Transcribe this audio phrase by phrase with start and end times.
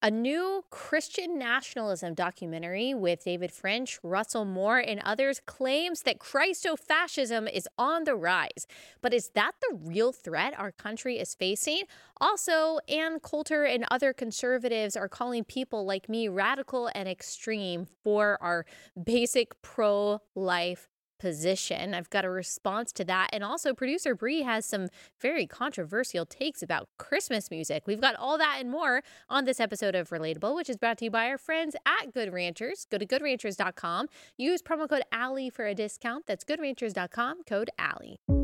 [0.00, 7.52] A new Christian nationalism documentary with David French, Russell Moore, and others claims that Christofascism
[7.52, 8.68] is on the rise.
[9.00, 11.82] But is that the real threat our country is facing?
[12.20, 18.38] Also, Ann Coulter and other conservatives are calling people like me radical and extreme for
[18.40, 18.66] our
[19.02, 20.88] basic pro life
[21.18, 21.94] position.
[21.94, 23.30] I've got a response to that.
[23.32, 24.88] And also, producer Bri has some
[25.20, 27.84] very controversial takes about Christmas music.
[27.86, 31.06] We've got all that and more on this episode of Relatable, which is brought to
[31.06, 32.86] you by our friends at Good Ranchers.
[32.90, 34.06] Go to goodranchers.com.
[34.36, 36.26] Use promo code Allie for a discount.
[36.26, 38.37] That's goodranchers.com, code Allie.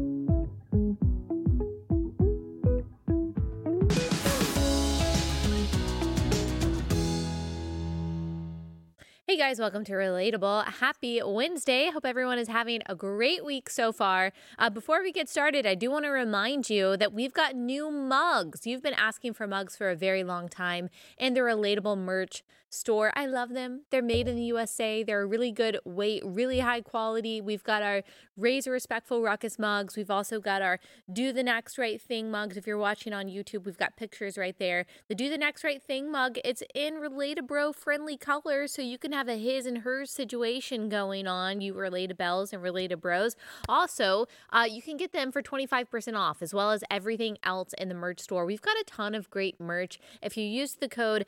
[9.34, 10.64] Hey guys, welcome to Relatable.
[10.74, 11.90] Happy Wednesday.
[11.90, 14.32] Hope everyone is having a great week so far.
[14.60, 17.90] Uh, before we get started, I do want to remind you that we've got new
[17.90, 18.64] mugs.
[18.64, 23.12] You've been asking for mugs for a very long time, and the Relatable merch store.
[23.14, 23.82] I love them.
[23.90, 25.02] They're made in the USA.
[25.02, 27.40] They're a really good weight, really high quality.
[27.40, 28.02] We've got our
[28.36, 29.96] Raise a Respectful Ruckus mugs.
[29.96, 30.80] We've also got our
[31.12, 32.56] Do the Next Right Thing mugs.
[32.56, 34.86] If you're watching on YouTube, we've got pictures right there.
[35.08, 38.98] The Do the Next Right Thing mug, it's in Relatable bro friendly colors, so you
[38.98, 43.36] can have a his and hers situation going on, you related bells and related bros.
[43.68, 47.88] Also, uh, you can get them for 25% off, as well as everything else in
[47.88, 48.44] the merch store.
[48.44, 50.00] We've got a ton of great merch.
[50.20, 51.26] If you use the code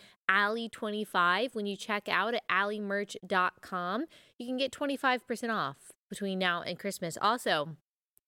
[1.37, 4.05] Allie25 when you check out at alliemerch.com.
[4.39, 7.19] You can get 25% off between now and Christmas.
[7.21, 7.77] Also,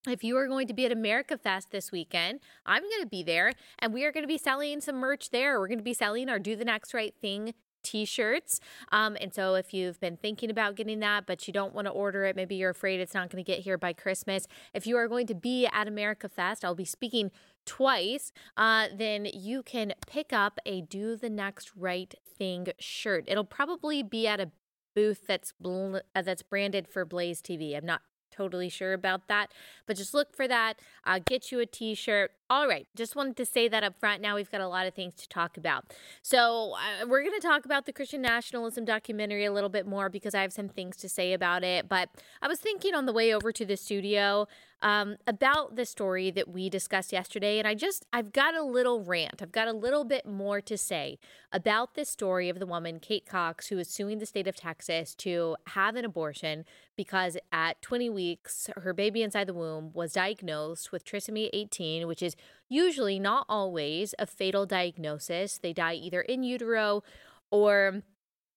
[0.09, 3.23] if you are going to be at America Fest this weekend, I'm going to be
[3.23, 5.59] there and we are going to be selling some merch there.
[5.59, 8.61] We're going to be selling our Do the Next Right Thing t-shirts
[8.93, 11.91] um, and so if you've been thinking about getting that but you don't want to
[11.91, 14.97] order it maybe you're afraid it's not going to get here by christmas if you
[14.97, 17.31] are going to be at america fest i'll be speaking
[17.69, 23.25] twice, uh, then you can pick up a Do the Next Right Thing shirt.
[23.29, 24.51] It'll probably be at a
[24.95, 27.77] booth that's bl- uh, that's branded for Blaze TV.
[27.77, 28.01] I'm not
[28.39, 29.53] totally sure about that,
[29.87, 30.75] but just look for that.
[31.05, 32.31] Uh, get you a t-shirt.
[32.49, 34.23] All right, just wanted to say that up front.
[34.23, 35.85] Now we've got a lot of things to talk about.
[36.23, 40.09] So, uh, we're going to talk about the Christian nationalism documentary a little bit more
[40.09, 41.89] because I have some things to say about it.
[41.89, 42.09] But
[42.41, 44.47] I was thinking on the way over to the studio
[44.81, 49.03] um, about the story that we discussed yesterday, and I just, I've got a little
[49.03, 49.43] rant.
[49.43, 51.19] I've got a little bit more to say
[51.51, 55.15] about this story of the woman, Kate Cox, who is suing the state of Texas
[55.17, 56.65] to have an abortion
[56.97, 62.23] because at 20 weeks, her baby inside the womb was diagnosed with trisomy 18, which
[62.23, 62.37] is
[62.69, 65.59] usually not always a fatal diagnosis.
[65.59, 67.03] They die either in utero
[67.51, 68.03] or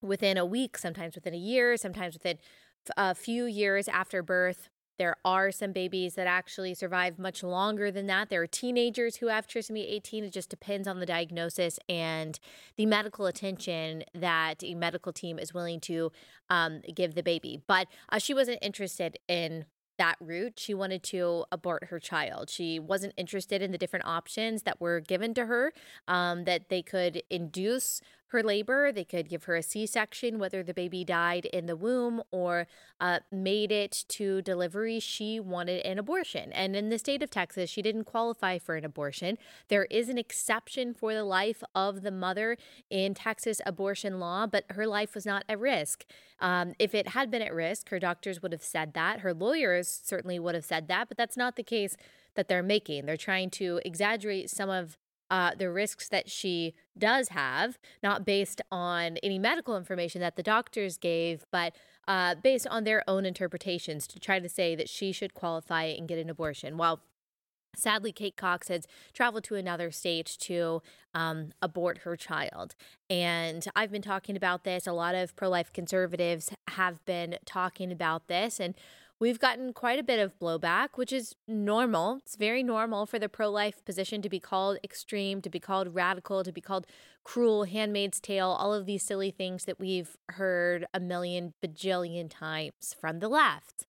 [0.02, 2.38] within a week, sometimes within a year, sometimes within
[2.98, 4.70] a few years after birth.
[4.98, 8.30] There are some babies that actually survive much longer than that.
[8.30, 10.24] There are teenagers who have trisomy 18.
[10.26, 12.40] It just depends on the diagnosis and
[12.76, 16.12] the medical attention that a medical team is willing to
[16.50, 17.62] um, give the baby.
[17.68, 19.66] But uh, she wasn't interested in
[19.98, 20.60] that route.
[20.60, 22.50] She wanted to abort her child.
[22.50, 25.74] She wasn't interested in the different options that were given to her,
[26.08, 28.02] um, that they could induce
[28.32, 28.92] her labor.
[28.92, 32.68] They could give her a C section, whether the baby died in the womb or
[33.00, 35.00] uh, made it to delivery.
[35.00, 36.52] She wanted an abortion.
[36.54, 39.38] And in the state of Texas, she didn't qualify for an abortion.
[39.68, 42.58] There is an exception for the life of the mother
[42.90, 46.06] in Texas abortion law, but her life was not at risk.
[46.40, 49.20] Um, if it had been at risk, her doctors would have said that.
[49.20, 51.98] Her lawyers certainly would have said that, but that's not the case
[52.36, 53.06] that they're making.
[53.06, 54.98] They're trying to exaggerate some of
[55.32, 60.44] uh, the risks that she does have, not based on any medical information that the
[60.44, 61.74] doctors gave, but
[62.08, 66.08] uh, based on their own interpretations to try to say that she should qualify and
[66.08, 66.78] get an abortion.
[66.78, 67.00] While
[67.74, 70.82] Sadly, Kate Cox has traveled to another state to
[71.14, 72.76] um, abort her child.
[73.10, 74.86] And I've been talking about this.
[74.86, 78.60] A lot of pro life conservatives have been talking about this.
[78.60, 78.76] And
[79.22, 82.16] We've gotten quite a bit of blowback, which is normal.
[82.24, 85.94] It's very normal for the pro life position to be called extreme, to be called
[85.94, 86.88] radical, to be called
[87.24, 92.96] cruel, handmaid's tale, all of these silly things that we've heard a million bajillion times
[93.00, 93.86] from the left.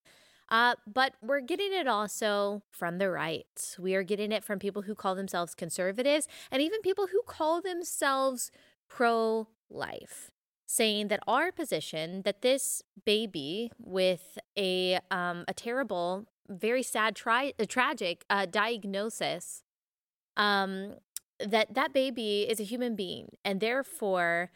[0.51, 3.75] Uh, but we're getting it also from the right.
[3.79, 7.63] We are getting it from people who call themselves conservatives and even people who call
[7.63, 8.51] themselves
[8.87, 10.32] pro life
[10.73, 17.53] saying that our position that this baby with a um, a terrible, very sad, tri-
[17.69, 19.65] tragic uh, diagnosis,
[20.39, 20.95] um,
[21.39, 24.51] that that baby is a human being, and therefore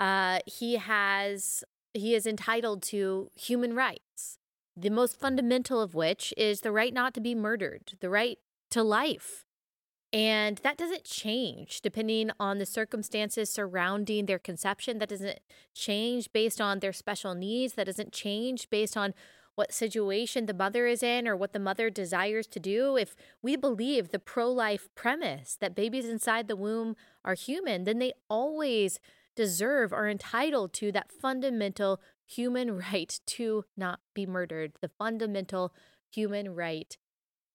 [0.00, 1.62] uh, he has
[1.94, 4.38] he is entitled to human rights.
[4.76, 8.38] The most fundamental of which is the right not to be murdered, the right
[8.70, 9.44] to life.
[10.12, 14.98] And that doesn't change depending on the circumstances surrounding their conception.
[14.98, 15.38] That doesn't
[15.72, 17.74] change based on their special needs.
[17.74, 19.14] That doesn't change based on
[19.54, 22.96] what situation the mother is in or what the mother desires to do.
[22.96, 27.98] If we believe the pro life premise that babies inside the womb are human, then
[27.98, 28.98] they always
[29.36, 35.72] deserve, are entitled to that fundamental human right to not be murdered, the fundamental
[36.10, 36.96] human right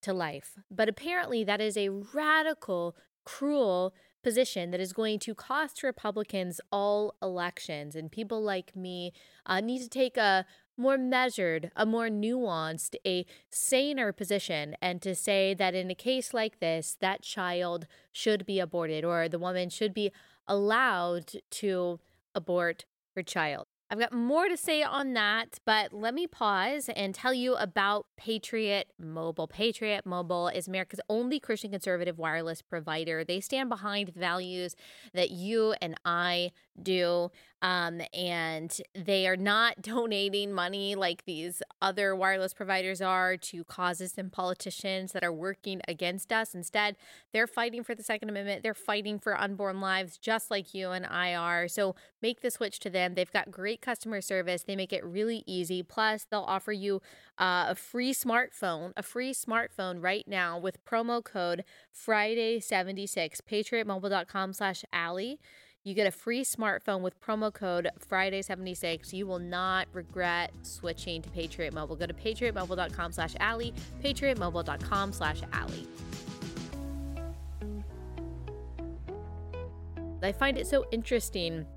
[0.05, 0.57] to life.
[0.71, 3.93] But apparently, that is a radical, cruel
[4.23, 7.95] position that is going to cost Republicans all elections.
[7.95, 9.13] And people like me
[9.45, 10.45] uh, need to take a
[10.77, 16.33] more measured, a more nuanced, a saner position, and to say that in a case
[16.33, 20.11] like this, that child should be aborted or the woman should be
[20.47, 21.99] allowed to
[22.33, 22.85] abort
[23.15, 23.67] her child.
[23.89, 28.07] I've got more to say on that, but let me pause and tell you about
[28.17, 29.47] Patriot Mobile.
[29.47, 33.23] Patriot Mobile is America's only Christian conservative wireless provider.
[33.23, 34.75] They stand behind values
[35.13, 37.31] that you and I do.
[37.61, 44.13] Um, and they are not donating money like these other wireless providers are to causes
[44.17, 46.53] and politicians that are working against us.
[46.53, 46.95] Instead,
[47.33, 48.61] they're fighting for the Second Amendment.
[48.61, 51.67] They're fighting for unborn lives, just like you and I are.
[51.67, 53.15] So make the switch to them.
[53.15, 54.63] They've got great customer service.
[54.63, 55.81] They make it really easy.
[55.81, 57.01] Plus, they'll offer you
[57.39, 61.63] uh, a free smartphone, a free smartphone right now with promo code
[61.93, 65.39] Friday76, patriotmobile.com slash Allie.
[65.85, 69.13] You get a free smartphone with promo code Friday76.
[69.13, 71.95] You will not regret switching to Patriot Mobile.
[71.95, 73.71] Go to patriotmobile.com slash Allie,
[74.03, 75.87] patriotmobile.com slash Allie.
[80.23, 81.67] I find it so interesting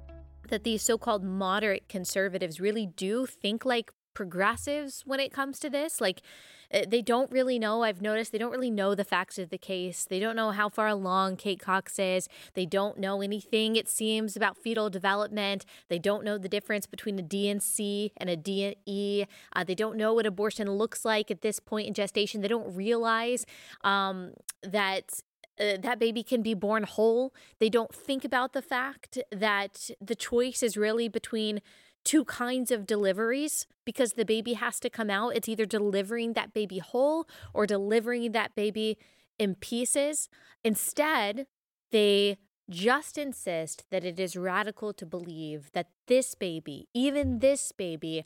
[0.49, 5.69] that these so called moderate conservatives really do think like progressives when it comes to
[5.69, 6.01] this.
[6.01, 6.23] Like,
[6.71, 7.83] they don't really know.
[7.83, 10.05] I've noticed they don't really know the facts of the case.
[10.05, 12.29] They don't know how far along Kate Cox is.
[12.55, 15.65] They don't know anything, it seems, about fetal development.
[15.89, 19.25] They don't know the difference between a D&C a D&E.
[19.55, 22.41] Uh, they don't know what abortion looks like at this point in gestation.
[22.41, 23.47] They don't realize
[23.83, 24.33] um,
[24.63, 25.23] that
[25.61, 27.35] uh, that baby can be born whole.
[27.59, 31.61] They don't think about the fact that the choice is really between
[32.09, 35.37] two kinds of deliveries because the baby has to come out.
[35.37, 38.97] It's either delivering that baby whole or delivering that baby
[39.39, 40.31] in pieces.
[40.65, 41.47] Instead,
[41.93, 42.39] they
[42.71, 48.25] just insist that it is radical to believe that this baby, even this baby,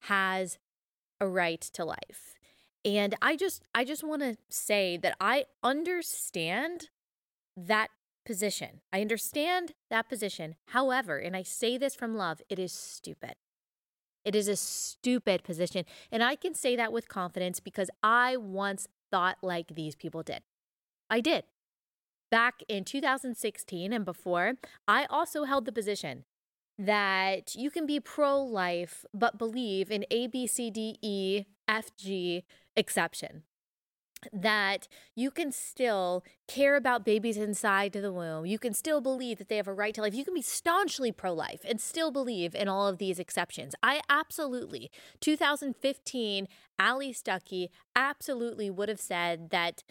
[0.00, 0.58] has
[1.18, 2.34] a right to life.
[2.84, 6.90] And I just I just want to say that I understand
[7.56, 7.88] that
[8.24, 8.80] position.
[8.92, 10.56] I understand that position.
[10.68, 13.34] However, and I say this from love, it is stupid.
[14.24, 15.84] It is a stupid position.
[16.10, 20.42] And I can say that with confidence because I once thought like these people did.
[21.10, 21.44] I did.
[22.30, 24.54] Back in 2016 and before,
[24.88, 26.24] I also held the position
[26.78, 31.94] that you can be pro life but believe in A, B, C, D, E, F,
[31.96, 33.42] G exception
[34.32, 38.46] that you can still care about babies inside the womb.
[38.46, 40.14] You can still believe that they have a right to life.
[40.14, 43.74] You can be staunchly pro life and still believe in all of these exceptions.
[43.82, 44.90] I absolutely,
[45.20, 46.48] 2015,
[46.78, 49.82] Allie Stuckey absolutely would have said that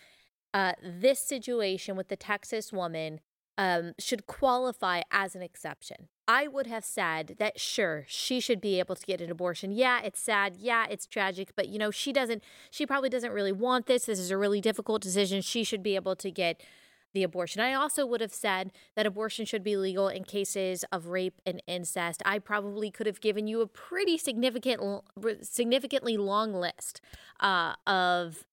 [0.53, 3.21] uh, this situation with the Texas woman
[3.61, 6.07] um, should qualify as an exception.
[6.27, 9.71] I would have said that sure, she should be able to get an abortion.
[9.71, 10.55] Yeah, it's sad.
[10.57, 14.05] Yeah, it's tragic, but you know, she doesn't, she probably doesn't really want this.
[14.05, 15.43] This is a really difficult decision.
[15.43, 16.63] She should be able to get
[17.13, 17.61] the abortion.
[17.61, 21.61] I also would have said that abortion should be legal in cases of rape and
[21.67, 22.23] incest.
[22.25, 24.81] I probably could have given you a pretty significant,
[25.43, 26.99] significantly long list
[27.39, 28.43] uh, of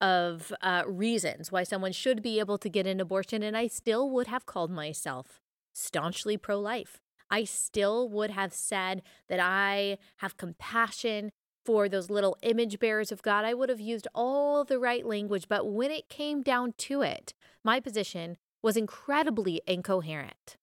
[0.00, 4.08] of uh, reasons why someone should be able to get an abortion, and I still
[4.10, 5.40] would have called myself
[5.72, 7.00] staunchly pro life.
[7.30, 11.30] I still would have said that I have compassion
[11.64, 13.44] for those little image bearers of God.
[13.44, 17.34] I would have used all the right language, but when it came down to it,
[17.62, 20.56] my position was incredibly incoherent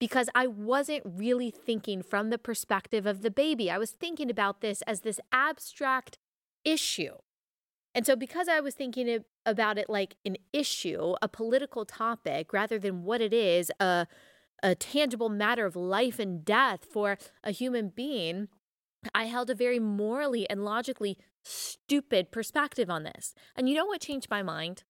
[0.00, 3.70] because I wasn't really thinking from the perspective of the baby.
[3.70, 6.18] I was thinking about this as this abstract
[6.64, 7.16] issue.
[7.94, 12.78] And so, because I was thinking about it like an issue, a political topic, rather
[12.78, 14.06] than what it is, a
[14.62, 18.48] a tangible matter of life and death for a human being,
[19.14, 23.34] I held a very morally and logically stupid perspective on this.
[23.54, 24.84] And you know what changed my mind?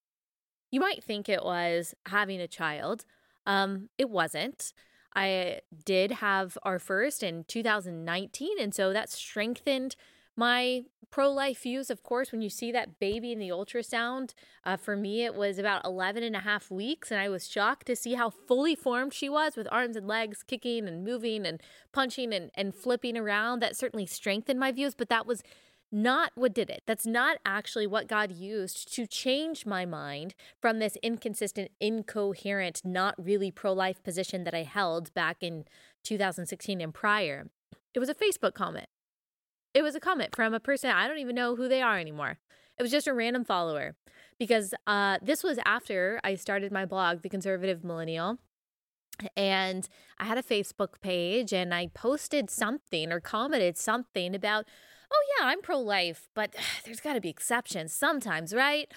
[0.70, 3.04] You might think it was having a child.
[3.46, 4.72] Um, it wasn't.
[5.16, 9.96] I did have our first in 2019, and so that strengthened
[10.36, 14.76] my pro life views, of course, when you see that baby in the ultrasound, uh,
[14.76, 17.12] for me, it was about 11 and a half weeks.
[17.12, 20.42] And I was shocked to see how fully formed she was with arms and legs
[20.42, 21.62] kicking and moving and
[21.92, 23.60] punching and, and flipping around.
[23.60, 25.44] That certainly strengthened my views, but that was
[25.92, 26.82] not what did it.
[26.84, 33.14] That's not actually what God used to change my mind from this inconsistent, incoherent, not
[33.16, 35.64] really pro life position that I held back in
[36.02, 37.46] 2016 and prior.
[37.94, 38.88] It was a Facebook comment.
[39.74, 42.38] It was a comment from a person I don't even know who they are anymore.
[42.78, 43.96] It was just a random follower
[44.38, 48.38] because uh, this was after I started my blog, The Conservative Millennial.
[49.36, 49.88] And
[50.18, 54.66] I had a Facebook page and I posted something or commented something about
[55.12, 56.54] oh, yeah, I'm pro life, but
[56.84, 58.90] there's got to be exceptions sometimes, right?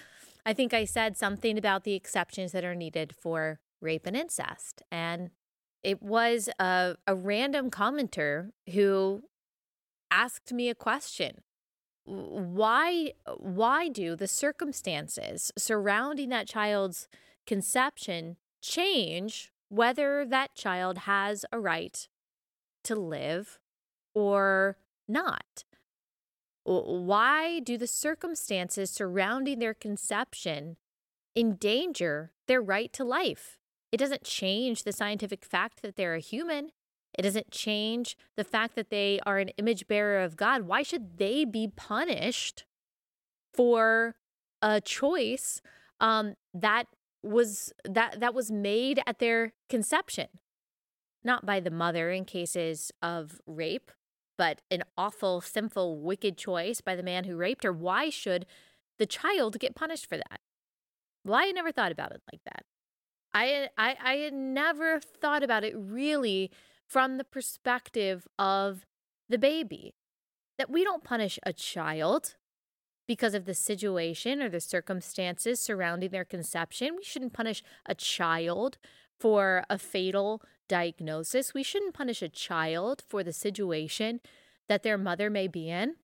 [0.44, 4.82] I think I said something about the exceptions that are needed for rape and incest.
[4.90, 5.30] And
[5.82, 9.22] it was a, a random commenter who
[10.10, 11.42] asked me a question
[12.04, 17.06] why why do the circumstances surrounding that child's
[17.46, 22.08] conception change whether that child has a right
[22.82, 23.58] to live
[24.14, 25.64] or not
[26.68, 30.76] why do the circumstances surrounding their conception
[31.34, 33.58] endanger their right to life?
[33.90, 36.72] It doesn't change the scientific fact that they're a human.
[37.16, 40.62] It doesn't change the fact that they are an image bearer of God.
[40.62, 42.64] Why should they be punished
[43.52, 44.16] for
[44.62, 45.60] a choice
[46.00, 46.86] um, that
[47.22, 50.28] was that that was made at their conception,
[51.24, 53.90] not by the mother in cases of rape,
[54.38, 58.46] but an awful, sinful, wicked choice by the man who raped her, why should
[58.98, 60.40] the child get punished for that?
[61.24, 62.64] Well, I never thought about it like that.
[63.34, 66.50] I, I, I had never thought about it really
[66.88, 68.86] from the perspective of
[69.28, 69.94] the baby.
[70.56, 72.34] That we don't punish a child
[73.06, 76.96] because of the situation or the circumstances surrounding their conception.
[76.96, 78.78] We shouldn't punish a child
[79.18, 81.54] for a fatal diagnosis.
[81.54, 84.20] We shouldn't punish a child for the situation
[84.68, 85.96] that their mother may be in.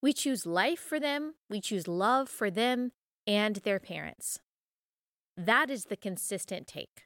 [0.00, 2.92] We choose life for them, we choose love for them
[3.26, 4.40] and their parents.
[5.36, 7.04] That is the consistent take.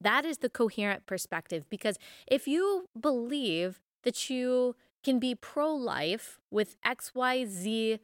[0.00, 6.38] That is the coherent perspective because if you believe that you can be pro life
[6.50, 7.98] with XYZ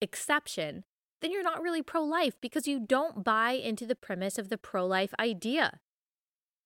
[0.00, 0.84] exception,
[1.20, 4.58] then you're not really pro life because you don't buy into the premise of the
[4.58, 5.80] pro life idea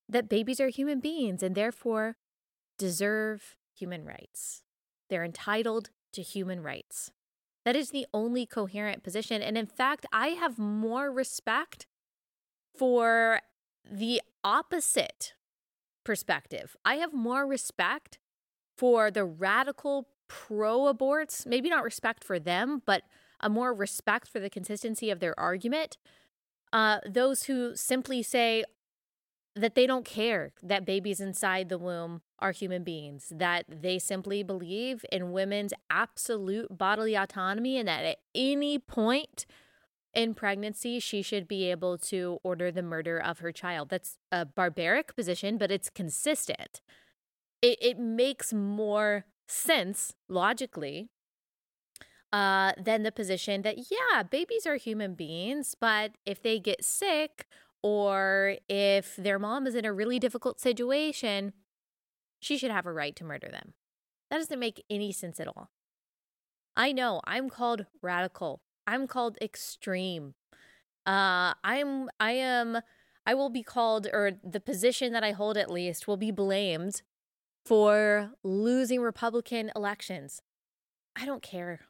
[0.09, 2.17] that babies are human beings and therefore
[2.79, 4.63] deserve human rights.
[5.09, 7.13] They're entitled to human rights.
[7.65, 9.41] That is the only coherent position.
[9.41, 11.87] And in fact, I have more respect
[12.77, 13.41] for
[13.91, 15.35] the opposite
[16.05, 16.77] perspective.
[16.85, 18.19] I have more respect
[18.77, 23.03] for the radical pro aborts, maybe not respect for them, but
[23.41, 25.99] a more respect for the consistency of their argument.
[26.73, 28.65] Uh, those who simply say
[29.55, 34.43] that they don't care that babies inside the womb are human beings, that they simply
[34.43, 39.45] believe in women's absolute bodily autonomy and that at any point
[40.15, 43.89] in pregnancy, she should be able to order the murder of her child.
[43.89, 46.81] That's a barbaric position, but it's consistent.
[47.63, 51.09] It, it makes more sense logically
[52.33, 57.47] uh, than the position that, yeah, babies are human beings, but if they get sick
[57.83, 61.53] or if their mom is in a really difficult situation,
[62.41, 63.75] she should have a right to murder them.
[64.31, 65.71] That doesn't make any sense at all.
[66.77, 68.63] I know I'm called radical.
[68.87, 70.35] I'm called extreme.
[71.07, 72.79] Uh, I'm, I am,
[73.27, 77.03] I will be called, or the position that I hold at least will be blamed
[77.65, 80.43] for losing Republican elections.
[81.17, 81.81] I don't care.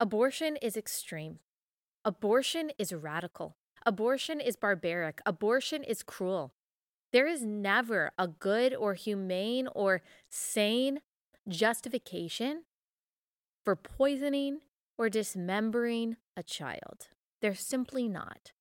[0.00, 1.38] Abortion is extreme.
[2.04, 3.56] Abortion is radical.
[3.84, 5.20] Abortion is barbaric.
[5.24, 6.52] Abortion is cruel.
[7.12, 11.00] There is never a good or humane or sane
[11.48, 12.64] justification
[13.64, 14.58] for poisoning
[14.98, 17.08] or dismembering a child.
[17.40, 18.52] They're simply not.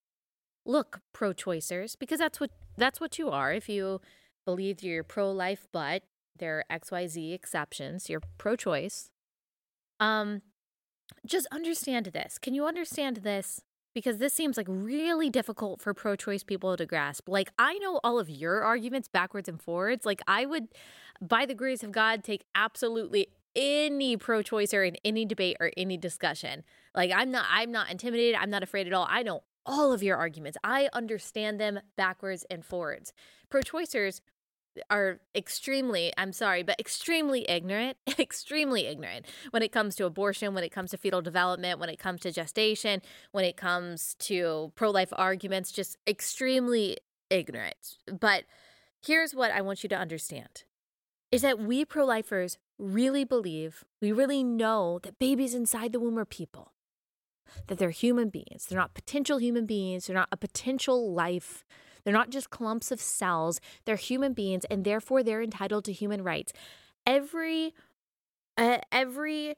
[0.65, 3.53] Look, pro-choicers, because that's what that's what you are.
[3.53, 4.01] If you
[4.45, 6.03] believe you're pro-life, but
[6.37, 9.09] there are XYZ exceptions, you're pro-choice.
[9.99, 10.41] Um,
[11.25, 12.37] just understand this.
[12.37, 13.61] Can you understand this?
[13.93, 17.29] Because this seems like really difficult for pro choice people to grasp.
[17.29, 20.05] Like, I know all of your arguments backwards and forwards.
[20.05, 20.67] Like, I would,
[21.21, 25.97] by the grace of God, take absolutely any pro choicer in any debate or any
[25.97, 26.63] discussion.
[26.93, 28.35] Like, I'm not, I'm not intimidated.
[28.39, 29.07] I'm not afraid at all.
[29.09, 30.57] I know all of your arguments.
[30.63, 33.13] I understand them backwards and forwards.
[33.49, 34.21] Pro choicers
[34.89, 40.63] are extremely, I'm sorry, but extremely ignorant, extremely ignorant when it comes to abortion, when
[40.63, 44.91] it comes to fetal development, when it comes to gestation, when it comes to pro
[44.91, 46.97] life arguments, just extremely
[47.29, 47.97] ignorant.
[48.19, 48.43] But
[49.05, 50.63] here's what I want you to understand
[51.31, 56.19] is that we pro lifers really believe, we really know that babies inside the womb
[56.19, 56.73] are people,
[57.67, 58.65] that they're human beings.
[58.65, 61.63] They're not potential human beings, they're not a potential life
[62.05, 66.23] they're not just clumps of cells, they're human beings, and therefore they're entitled to human
[66.23, 66.53] rights.
[67.05, 67.73] Every
[68.57, 69.55] uh, every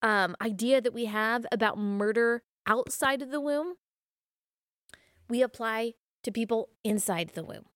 [0.00, 3.74] um, idea that we have about murder outside of the womb,
[5.28, 7.66] we apply to people inside the womb.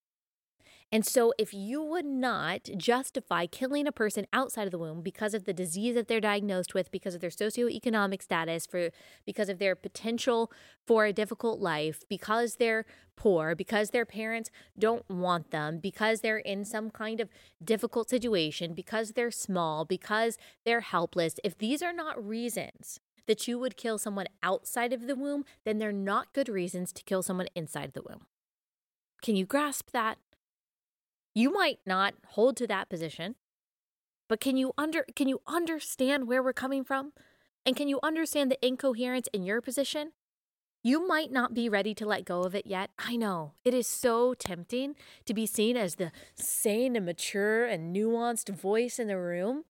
[0.93, 5.33] And so, if you would not justify killing a person outside of the womb because
[5.33, 8.91] of the disease that they're diagnosed with, because of their socioeconomic status, for
[9.25, 10.51] because of their potential
[10.85, 12.85] for a difficult life, because they're
[13.15, 17.29] poor, because their parents don't want them, because they're in some kind of
[17.63, 23.57] difficult situation, because they're small, because they're helpless, if these are not reasons that you
[23.57, 27.47] would kill someone outside of the womb, then they're not good reasons to kill someone
[27.55, 28.27] inside the womb.
[29.23, 30.19] Can you grasp that?
[31.33, 33.35] You might not hold to that position,
[34.29, 37.13] but can you under can you understand where we're coming from?
[37.65, 40.11] And can you understand the incoherence in your position?
[40.85, 42.89] You might not be ready to let go of it yet.
[42.99, 43.53] I know.
[43.63, 48.99] It is so tempting to be seen as the sane and mature and nuanced voice
[48.99, 49.63] in the room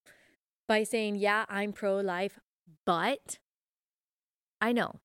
[0.66, 2.40] by saying, Yeah, I'm pro life,
[2.84, 3.38] but
[4.60, 4.96] I know.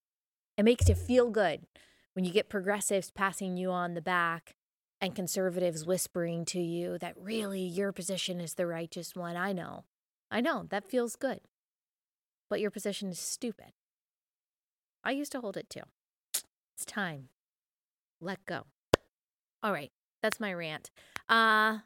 [0.57, 1.67] It makes you feel good
[2.13, 4.55] when you get progressives passing you on the back
[5.01, 9.35] and conservatives whispering to you that really your position is the righteous one.
[9.35, 9.85] I know.
[10.29, 10.65] I know.
[10.69, 11.41] That feels good.
[12.49, 13.73] But your position is stupid.
[15.03, 15.83] I used to hold it too.
[16.75, 17.29] It's time.
[18.19, 18.63] Let go.
[19.63, 19.91] All right.
[20.21, 20.91] That's my rant.
[21.27, 21.79] Uh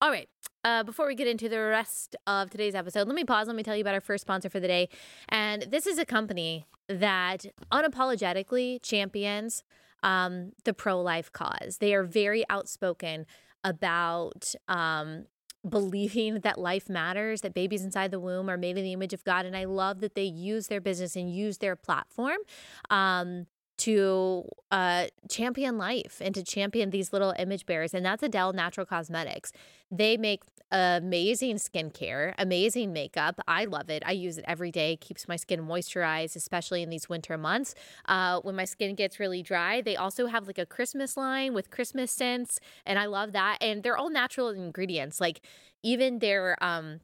[0.00, 0.28] all right.
[0.62, 3.48] Uh, before we get into the rest of today's episode, let me pause.
[3.48, 4.88] Let me tell you about our first sponsor for the day.
[5.28, 9.64] And this is a company that unapologetically champions
[10.02, 11.78] um, the pro life cause.
[11.78, 13.26] They are very outspoken
[13.64, 15.26] about um,
[15.68, 19.24] believing that life matters, that babies inside the womb are made in the image of
[19.24, 19.44] God.
[19.44, 22.38] And I love that they use their business and use their platform
[22.90, 23.46] um,
[23.78, 27.94] to uh, champion life and to champion these little image bearers.
[27.94, 29.52] And that's A'Del Natural Cosmetics.
[29.90, 33.40] They make amazing skincare, amazing makeup.
[33.48, 34.02] I love it.
[34.04, 34.96] I use it every day.
[34.96, 37.74] Keeps my skin moisturized, especially in these winter months.
[38.06, 41.70] Uh, when my skin gets really dry, they also have like a Christmas line with
[41.70, 43.58] Christmas scents, and I love that.
[43.60, 45.20] And they're all natural ingredients.
[45.20, 45.40] Like
[45.82, 47.00] even their um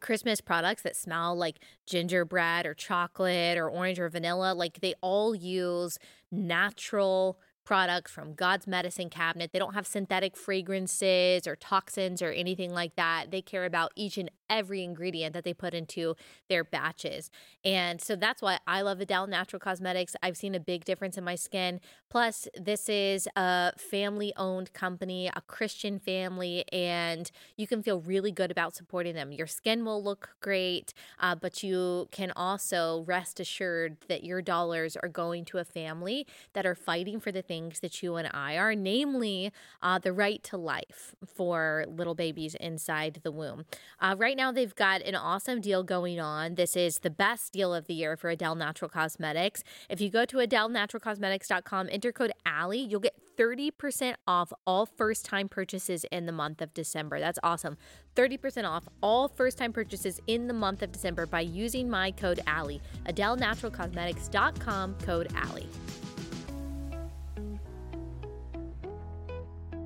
[0.00, 5.34] Christmas products that smell like gingerbread or chocolate or orange or vanilla, like they all
[5.34, 5.98] use
[6.30, 9.50] natural products from God's medicine cabinet.
[9.52, 13.30] They don't have synthetic fragrances or toxins or anything like that.
[13.30, 16.14] They care about each and every ingredient that they put into
[16.48, 17.30] their batches.
[17.64, 20.14] And so that's why I love A'Del Natural Cosmetics.
[20.22, 21.80] I've seen a big difference in my skin.
[22.10, 28.30] Plus, this is a family owned company, a Christian family, and you can feel really
[28.30, 29.32] good about supporting them.
[29.32, 34.96] Your skin will look great, uh, but you can also rest assured that your dollars
[35.02, 38.56] are going to a family that are fighting for the things that you and I
[38.56, 43.66] are, namely uh, the right to life for little babies inside the womb.
[44.00, 46.54] Uh, right now, they've got an awesome deal going on.
[46.54, 49.62] This is the best deal of the year for A'Del Natural Cosmetics.
[49.90, 55.48] If you go to AdelNaturalCosmetics.com, enter code Allie, you'll get 30% off all first time
[55.48, 57.20] purchases in the month of December.
[57.20, 57.76] That's awesome.
[58.16, 62.40] 30% off all first time purchases in the month of December by using my code
[62.46, 62.80] Allie.
[63.06, 65.68] AdelNaturalCosmetics.com, code Allie.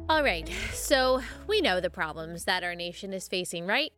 [0.09, 3.93] All right, so we know the problems that our nation is facing, right?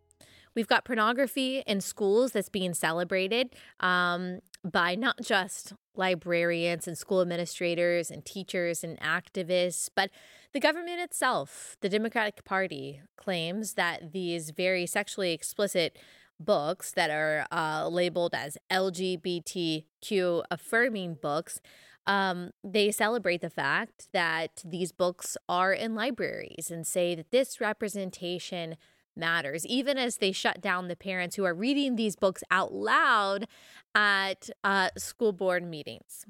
[0.54, 7.20] We've got pornography in schools that's being celebrated um, by not just librarians and school
[7.20, 10.08] administrators and teachers and activists, but
[10.54, 11.76] the government itself.
[11.82, 15.98] The Democratic Party claims that these very sexually explicit
[16.40, 21.60] books that are uh, labeled as LGBTQ affirming books
[22.08, 27.60] um, they celebrate the fact that these books are in libraries and say that this
[27.60, 28.76] representation
[29.14, 33.46] matters, even as they shut down the parents who are reading these books out loud
[33.94, 36.24] at uh, school board meetings.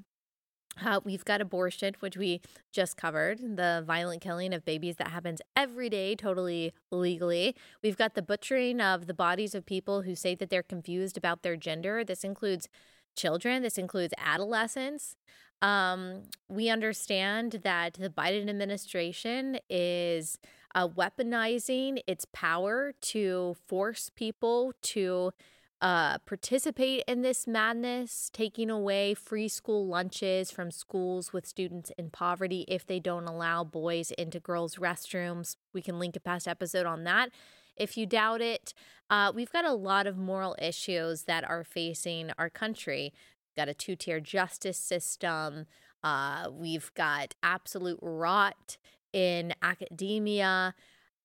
[0.85, 2.41] Uh, we've got abortion, which we
[2.73, 7.55] just covered, the violent killing of babies that happens every day, totally legally.
[7.83, 11.43] We've got the butchering of the bodies of people who say that they're confused about
[11.43, 12.05] their gender.
[12.05, 12.69] This includes
[13.17, 15.17] children, this includes adolescents.
[15.61, 20.39] Um, we understand that the Biden administration is
[20.75, 25.33] uh, weaponizing its power to force people to
[25.81, 32.11] uh, participate in this madness, taking away free school lunches from schools with students in
[32.11, 35.57] poverty if they don't allow boys into girls' restrooms.
[35.73, 37.31] We can link a past episode on that
[37.77, 38.75] if you doubt it.
[39.09, 43.13] Uh, we've got a lot of moral issues that are facing our country.
[43.59, 45.67] Got a two tier justice system.
[46.05, 48.77] Uh, we've got absolute rot
[49.13, 50.77] in academia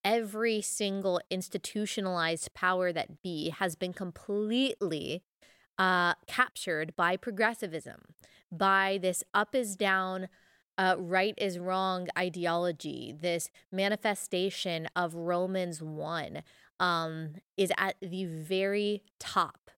[0.04, 5.22] every single institutionalized power that be has been completely
[5.78, 8.02] uh, captured by progressivism,
[8.52, 10.28] by this up is down,
[10.78, 16.42] uh, right is wrong ideology, this manifestation of Romans 1
[16.80, 19.72] um, is at the very top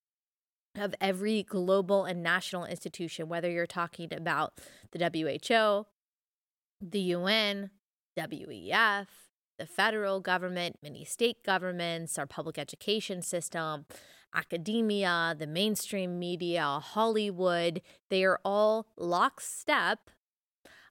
[0.78, 4.54] of every global and national institution, whether you're talking about
[4.92, 5.86] the WHO,
[6.82, 7.70] the UN,
[8.18, 9.08] WEF,
[9.58, 13.86] the federal government, many state governments, our public education system,
[14.34, 20.10] academia, the mainstream media, Hollywood, they are all lockstep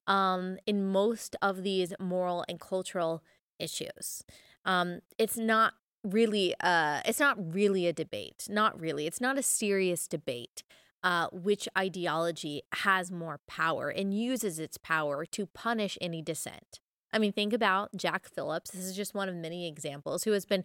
[0.06, 3.22] um, in most of these moral and cultural
[3.58, 4.24] issues.
[4.64, 9.42] Um, it's not really uh it's not really a debate not really it's not a
[9.42, 10.62] serious debate
[11.02, 16.80] uh, which ideology has more power and uses its power to punish any dissent
[17.14, 18.72] I mean, think about Jack Phillips.
[18.72, 20.64] This is just one of many examples who has been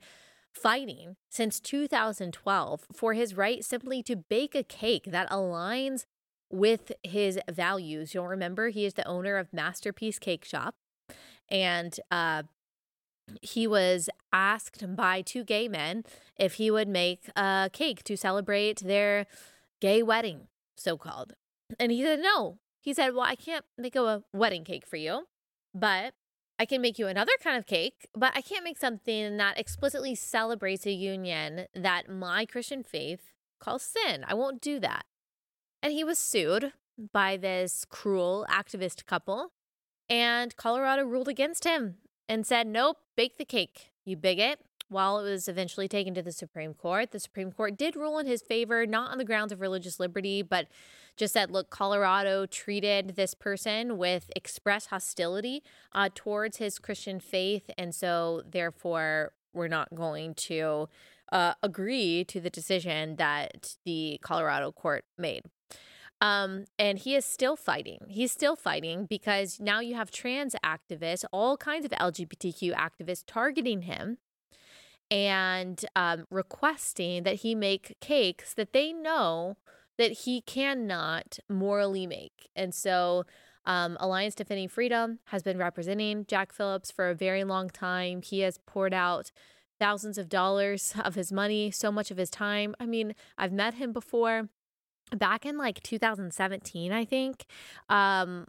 [0.51, 6.05] fighting since 2012 for his right simply to bake a cake that aligns
[6.51, 8.15] with his values.
[8.15, 10.73] You'll remember he is the owner of Masterpiece Cake Shop.
[11.49, 12.43] And uh,
[13.41, 16.03] he was asked by two gay men
[16.37, 19.25] if he would make a cake to celebrate their
[19.81, 21.33] gay wedding, so called.
[21.79, 22.59] And he said, no.
[22.81, 25.27] He said, well, I can't make a wedding cake for you,
[25.73, 26.13] but
[26.57, 30.15] I can make you another kind of cake, but I can't make something that explicitly
[30.15, 34.25] celebrates a union that my Christian faith calls sin.
[34.27, 35.05] I won't do that.
[35.81, 36.73] And he was sued
[37.13, 39.51] by this cruel activist couple,
[40.09, 41.95] and Colorado ruled against him
[42.29, 44.59] and said, Nope, bake the cake, you bigot.
[44.87, 48.25] While it was eventually taken to the Supreme Court, the Supreme Court did rule in
[48.25, 50.67] his favor, not on the grounds of religious liberty, but
[51.15, 55.61] just said, look, Colorado treated this person with express hostility
[55.93, 57.69] uh, towards his Christian faith.
[57.77, 60.89] And so, therefore, we're not going to
[61.31, 65.43] uh, agree to the decision that the Colorado court made.
[66.21, 67.99] Um, and he is still fighting.
[68.09, 73.83] He's still fighting because now you have trans activists, all kinds of LGBTQ activists targeting
[73.83, 74.17] him
[75.09, 79.57] and um, requesting that he make cakes that they know
[79.97, 82.49] that he cannot morally make.
[82.55, 83.25] And so,
[83.65, 88.21] um, Alliance Defending Freedom has been representing Jack Phillips for a very long time.
[88.21, 89.31] He has poured out
[89.79, 92.75] thousands of dollars of his money, so much of his time.
[92.79, 94.49] I mean, I've met him before
[95.17, 97.45] back in like 2017 i think
[97.89, 98.45] um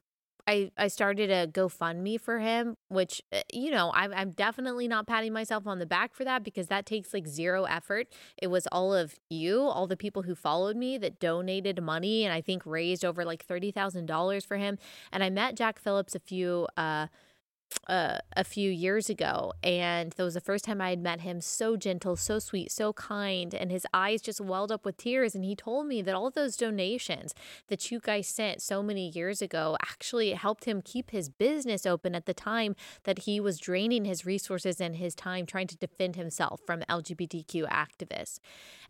[0.51, 5.07] I, I started a GoFundMe for him, which, uh, you know, I'm, I'm definitely not
[5.07, 8.09] patting myself on the back for that because that takes like zero effort.
[8.37, 12.33] It was all of you, all the people who followed me that donated money and
[12.35, 14.79] I think raised over like $30,000 for him.
[15.13, 17.07] And I met Jack Phillips a few, uh,
[17.87, 21.41] uh, a few years ago, and that was the first time I had met him.
[21.41, 25.35] So gentle, so sweet, so kind, and his eyes just welled up with tears.
[25.35, 27.35] And he told me that all those donations
[27.69, 32.15] that you guys sent so many years ago actually helped him keep his business open
[32.15, 36.17] at the time that he was draining his resources and his time trying to defend
[36.17, 38.39] himself from LGBTQ activists.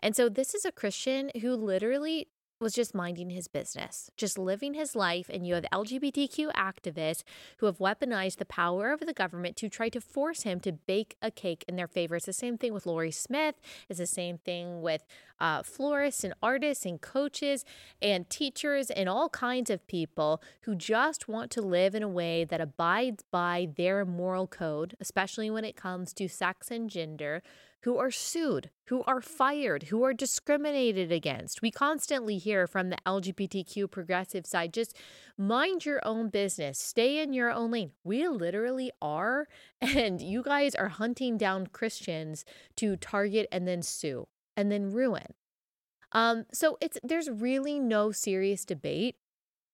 [0.00, 2.28] And so, this is a Christian who literally
[2.60, 5.30] was just minding his business, just living his life.
[5.32, 7.22] And you have LGBTQ activists
[7.58, 11.16] who have weaponized the power of the government to try to force him to bake
[11.22, 12.16] a cake in their favor.
[12.16, 13.54] It's the same thing with Lorie Smith.
[13.88, 15.06] It's the same thing with
[15.40, 17.64] uh, florists and artists and coaches
[18.02, 22.44] and teachers and all kinds of people who just want to live in a way
[22.44, 27.42] that abides by their moral code, especially when it comes to sex and gender
[27.82, 31.62] who are sued, who are fired, who are discriminated against.
[31.62, 34.96] We constantly hear from the LGBTQ progressive side just
[35.38, 37.92] mind your own business, stay in your own lane.
[38.04, 39.46] We literally are.
[40.00, 42.44] And you guys are hunting down Christians
[42.76, 45.34] to target and then sue and then ruin.
[46.12, 49.16] Um, so it's there's really no serious debate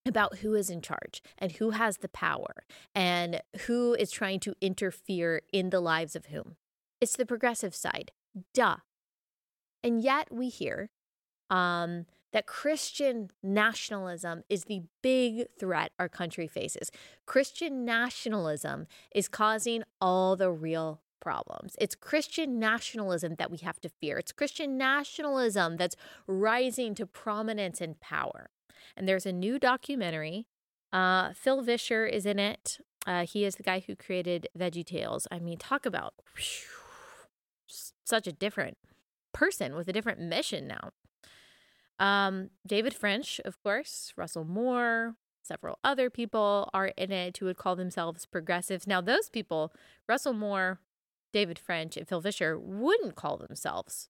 [0.06, 2.64] about who is in charge and who has the power
[2.94, 6.56] and who is trying to interfere in the lives of whom.
[7.00, 8.12] It's the progressive side.
[8.54, 8.76] Duh.
[9.82, 10.90] And yet we hear
[11.50, 16.90] um, that Christian nationalism is the big threat our country faces.
[17.24, 21.76] Christian nationalism is causing all the real problems.
[21.80, 24.18] It's Christian nationalism that we have to fear.
[24.18, 28.50] It's Christian nationalism that's rising to prominence and power.
[28.96, 30.46] And there's a new documentary.
[30.92, 32.78] Uh, Phil Vischer is in it.
[33.06, 35.26] Uh, he is the guy who created Veggie Tales.
[35.30, 36.75] I mean, talk about whew,
[37.66, 38.76] such a different
[39.32, 40.90] person with a different mission now.
[41.98, 47.56] Um, David French, of course, Russell Moore, several other people are in it who would
[47.56, 48.86] call themselves progressives.
[48.86, 49.72] Now, those people,
[50.08, 50.80] Russell Moore,
[51.32, 54.08] David French, and Phil Vischer, wouldn't call themselves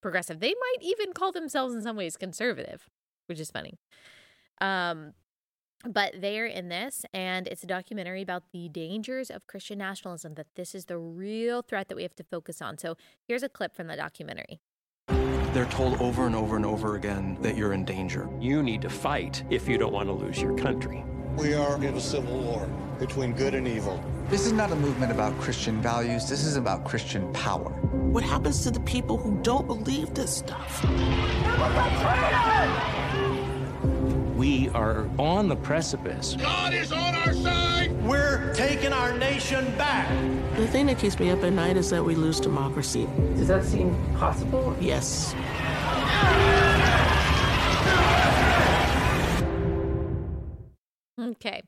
[0.00, 0.40] progressive.
[0.40, 2.88] They might even call themselves in some ways conservative,
[3.26, 3.74] which is funny.
[4.60, 5.14] Um,
[5.86, 10.34] but they are in this, and it's a documentary about the dangers of Christian nationalism,
[10.34, 12.78] that this is the real threat that we have to focus on.
[12.78, 14.60] So here's a clip from the documentary.
[15.52, 18.28] They're told over and over and over again that you're in danger.
[18.40, 21.04] You need to fight if you don't want to lose your country.
[21.36, 22.68] We are in a civil war
[22.98, 24.02] between good and evil.
[24.28, 26.28] This is not a movement about Christian values.
[26.28, 27.70] This is about Christian power.
[27.92, 30.84] What happens to the people who don't believe this stuff?
[34.44, 36.34] We are on the precipice.
[36.34, 37.90] God is on our side.
[38.04, 40.06] We're taking our nation back.
[40.56, 43.08] The thing that keeps me up at night is that we lose democracy.
[43.36, 44.76] Does that seem possible?
[44.78, 45.34] Yes.
[51.18, 51.62] Okay.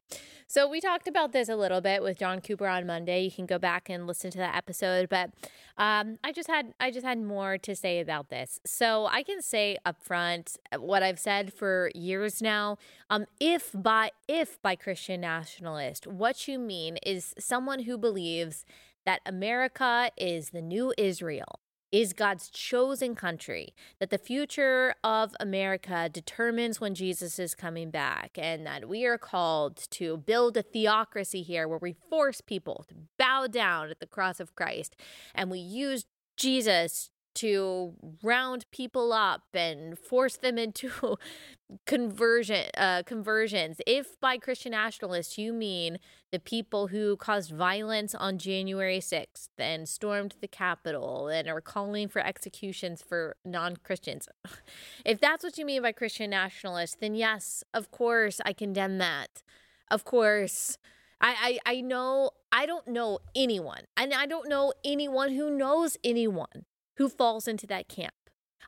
[0.49, 3.25] So we talked about this a little bit with John Cooper on Monday.
[3.25, 5.31] You can go back and listen to that episode, but
[5.77, 8.61] um, I just had I just had more to say about this.
[8.65, 12.79] So I can say up front what I've said for years now.
[13.11, 18.65] Um, if by if by Christian nationalist, what you mean is someone who believes
[19.05, 21.59] that America is the new Israel
[22.01, 28.33] is God's chosen country, that the future of America determines when Jesus is coming back,
[28.37, 32.95] and that we are called to build a theocracy here where we force people to
[33.19, 34.97] bow down at the cross of Christ
[35.35, 36.05] and we use
[36.37, 41.17] Jesus to round people up and force them into
[41.87, 43.79] conversion uh, conversions.
[43.87, 45.99] If by Christian nationalists you mean
[46.33, 52.09] the people who caused violence on January 6th and stormed the Capitol and are calling
[52.09, 54.29] for executions for non-Christians.
[55.05, 59.43] If that's what you mean by Christian nationalists, then yes, of course I condemn that.
[59.91, 60.79] Of course.
[61.21, 65.97] I, I, I know I don't know anyone, and I don't know anyone who knows
[66.05, 66.65] anyone
[66.97, 68.15] who falls into that camp.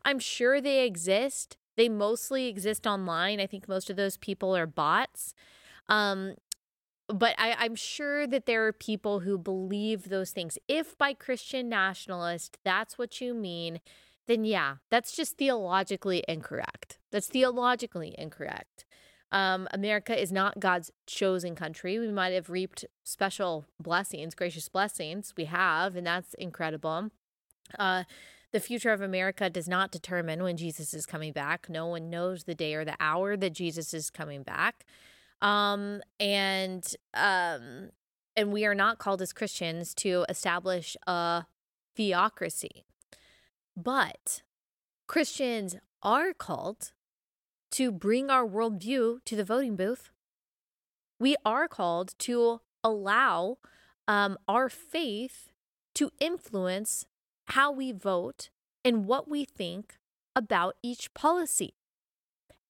[0.04, 1.56] I'm sure they exist.
[1.76, 3.40] They mostly exist online.
[3.40, 5.34] I think most of those people are bots.
[5.88, 6.34] Um,
[7.08, 10.58] but I, am sure that there are people who believe those things.
[10.68, 13.80] If by Christian nationalist, that's what you mean,
[14.26, 16.98] then yeah, that's just theologically incorrect.
[17.10, 18.84] That's theologically incorrect.
[19.32, 21.98] Um, America is not God's chosen country.
[21.98, 25.34] We might have reaped special blessings, gracious blessings.
[25.36, 27.10] We have, and that's incredible.
[27.78, 28.04] Uh,
[28.52, 31.68] the future of America does not determine when Jesus is coming back.
[31.68, 34.84] No one knows the day or the hour that Jesus is coming back.
[35.42, 37.90] Um, and um,
[38.36, 41.44] and we are not called as Christians to establish a
[41.96, 42.84] theocracy.
[43.76, 44.42] But
[45.06, 46.92] Christians are called
[47.72, 50.10] to bring our worldview to the voting booth.
[51.20, 53.58] We are called to allow
[54.06, 55.50] um, our faith
[55.96, 57.04] to influence
[57.48, 58.50] how we vote,
[58.84, 59.96] and what we think
[60.36, 61.74] about each policy.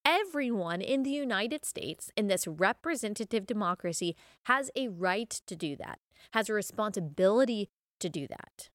[0.05, 5.99] Everyone in the United States in this representative democracy has a right to do that,
[6.33, 7.69] has a responsibility
[8.01, 8.71] to do that.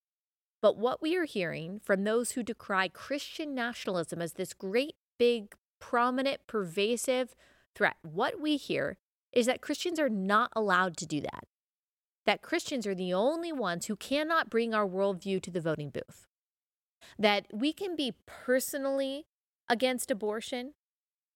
[0.62, 5.56] But what we are hearing from those who decry Christian nationalism as this great, big,
[5.80, 7.34] prominent, pervasive
[7.76, 8.98] threat, what we hear
[9.32, 11.48] is that Christians are not allowed to do that
[12.26, 16.28] that Christians are the only ones who cannot bring our worldview to the voting booth.
[17.20, 19.26] That we can be personally
[19.70, 20.74] against abortion,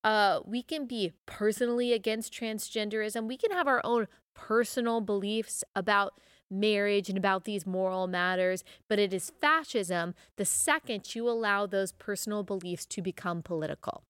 [0.03, 6.13] uh, we can be personally against transgenderism, we can have our own personal beliefs about
[6.49, 11.91] marriage and about these moral matters, but it is fascism the second you allow those
[11.91, 14.03] personal beliefs to become political.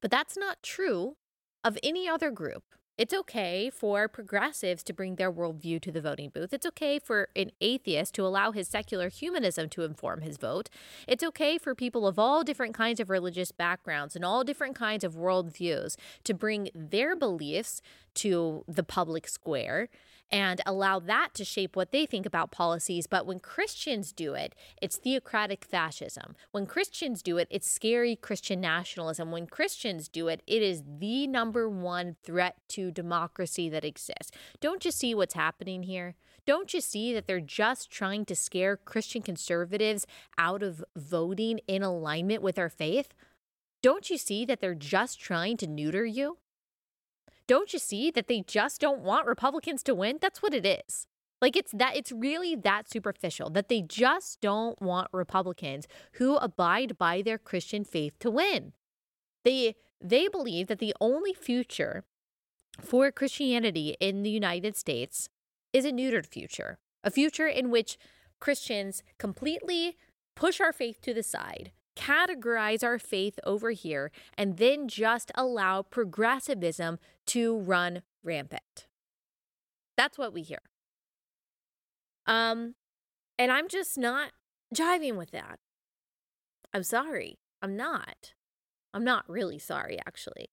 [0.00, 1.16] But that's not true
[1.64, 2.64] of any other group.
[2.98, 6.52] It's okay for progressives to bring their worldview to the voting booth.
[6.52, 10.68] It's okay for an atheist to allow his secular humanism to inform his vote.
[11.08, 15.04] It's okay for people of all different kinds of religious backgrounds and all different kinds
[15.04, 17.80] of worldviews to bring their beliefs
[18.16, 19.88] to the public square.
[20.30, 23.06] And allow that to shape what they think about policies.
[23.06, 26.36] But when Christians do it, it's theocratic fascism.
[26.52, 29.30] When Christians do it, it's scary Christian nationalism.
[29.30, 34.30] When Christians do it, it is the number one threat to democracy that exists.
[34.60, 36.14] Don't you see what's happening here?
[36.44, 40.06] Don't you see that they're just trying to scare Christian conservatives
[40.38, 43.14] out of voting in alignment with our faith?
[43.82, 46.38] Don't you see that they're just trying to neuter you?
[47.46, 50.18] Don't you see that they just don't want Republicans to win?
[50.20, 51.06] That's what it is.
[51.40, 56.96] Like it's that it's really that superficial that they just don't want Republicans who abide
[56.96, 58.72] by their Christian faith to win.
[59.44, 62.04] They they believe that the only future
[62.80, 65.28] for Christianity in the United States
[65.72, 67.98] is a neutered future, a future in which
[68.40, 69.96] Christians completely
[70.34, 75.82] push our faith to the side, categorize our faith over here, and then just allow
[75.82, 78.86] progressivism to run rampant.
[79.96, 80.60] That's what we hear.
[82.26, 82.74] Um,
[83.38, 84.32] and I'm just not
[84.74, 85.58] jiving with that.
[86.72, 87.38] I'm sorry.
[87.60, 88.34] I'm not.
[88.94, 90.50] I'm not really sorry, actually.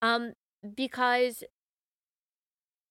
[0.00, 0.32] Um,
[0.74, 1.44] because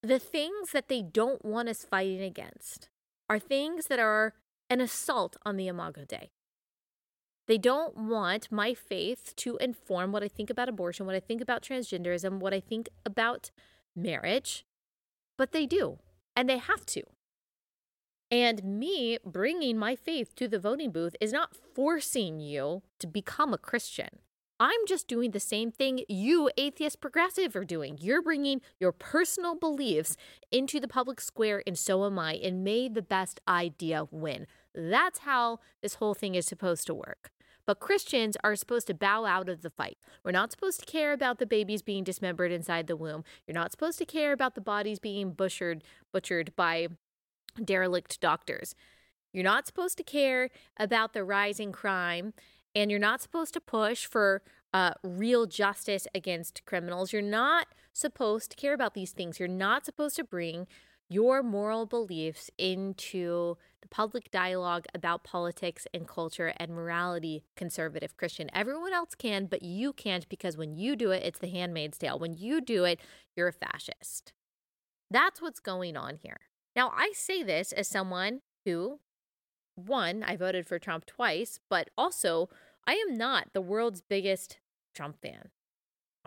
[0.03, 2.89] the things that they don't want us fighting against
[3.29, 4.33] are things that are
[4.69, 6.31] an assault on the Imago Dei.
[7.47, 11.41] They don't want my faith to inform what I think about abortion, what I think
[11.41, 13.51] about transgenderism, what I think about
[13.95, 14.65] marriage,
[15.37, 15.99] but they do,
[16.35, 17.03] and they have to.
[18.29, 23.53] And me bringing my faith to the voting booth is not forcing you to become
[23.53, 24.19] a Christian.
[24.59, 27.97] I'm just doing the same thing you, atheist progressive, are doing.
[28.01, 30.17] You're bringing your personal beliefs
[30.51, 34.47] into the public square, and so am I, and may the best idea win.
[34.73, 37.29] That's how this whole thing is supposed to work.
[37.67, 39.97] But Christians are supposed to bow out of the fight.
[40.23, 43.25] We're not supposed to care about the babies being dismembered inside the womb.
[43.45, 46.87] You're not supposed to care about the bodies being butchered, butchered by
[47.63, 48.73] derelict doctors.
[49.33, 52.33] You're not supposed to care about the rising crime,
[52.73, 54.41] and you're not supposed to push for
[54.73, 57.11] uh, real justice against criminals.
[57.11, 59.39] You're not supposed to care about these things.
[59.39, 60.67] You're not supposed to bring
[61.09, 68.49] your moral beliefs into the public dialogue about politics and culture and morality, conservative Christian.
[68.53, 72.19] Everyone else can, but you can't because when you do it, it's the handmaid's tale.
[72.19, 72.99] When you do it,
[73.35, 74.33] you're a fascist.
[75.09, 76.39] That's what's going on here.
[76.75, 78.99] Now, I say this as someone who,
[79.75, 82.49] one, I voted for Trump twice, but also
[82.85, 84.59] I am not the world's biggest
[84.93, 85.49] Trump fan.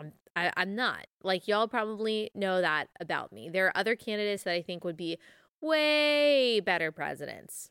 [0.01, 1.07] I'm I, I'm not.
[1.23, 3.49] Like y'all probably know that about me.
[3.49, 5.19] There are other candidates that I think would be
[5.61, 7.71] way better presidents.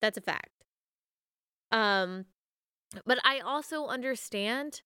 [0.00, 0.64] That's a fact.
[1.70, 2.26] Um
[3.06, 4.82] but I also understand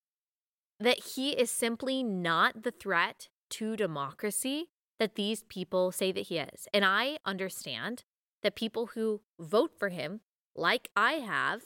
[0.79, 6.37] that he is simply not the threat to democracy that these people say that he
[6.37, 6.67] is.
[6.73, 8.03] And I understand
[8.43, 10.21] that people who vote for him,
[10.55, 11.63] like I have,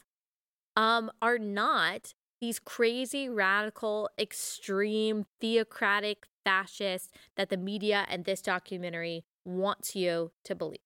[0.76, 9.23] um, are not these crazy, radical, extreme, theocratic fascists that the media and this documentary
[9.45, 10.80] wants you to believe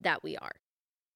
[0.00, 0.56] that we are.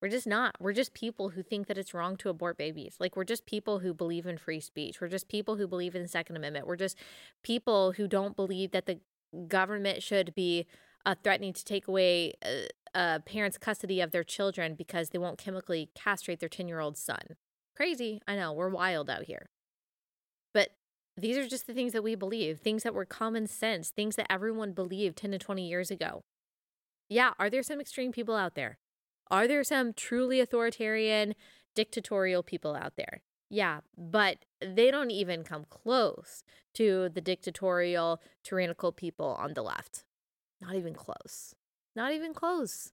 [0.00, 0.54] We're just not.
[0.60, 2.96] We're just people who think that it's wrong to abort babies.
[2.98, 5.00] Like, we're just people who believe in free speech.
[5.00, 6.66] We're just people who believe in the Second Amendment.
[6.66, 6.96] We're just
[7.42, 9.00] people who don't believe that the
[9.48, 10.66] government should be
[11.04, 15.38] uh, threatening to take away a, a parent's custody of their children because they won't
[15.38, 17.36] chemically castrate their 10 year old son.
[17.76, 18.20] Crazy.
[18.26, 18.52] I know.
[18.52, 19.50] We're wild out here.
[21.16, 24.30] These are just the things that we believe, things that were common sense, things that
[24.30, 26.22] everyone believed 10 to 20 years ago.
[27.08, 28.78] Yeah, are there some extreme people out there?
[29.30, 31.34] Are there some truly authoritarian,
[31.74, 33.22] dictatorial people out there?
[33.48, 36.44] Yeah, but they don't even come close
[36.74, 40.04] to the dictatorial, tyrannical people on the left.
[40.60, 41.54] Not even close.
[41.96, 42.92] Not even close.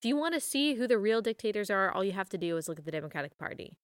[0.00, 2.56] If you want to see who the real dictators are, all you have to do
[2.56, 3.76] is look at the Democratic Party.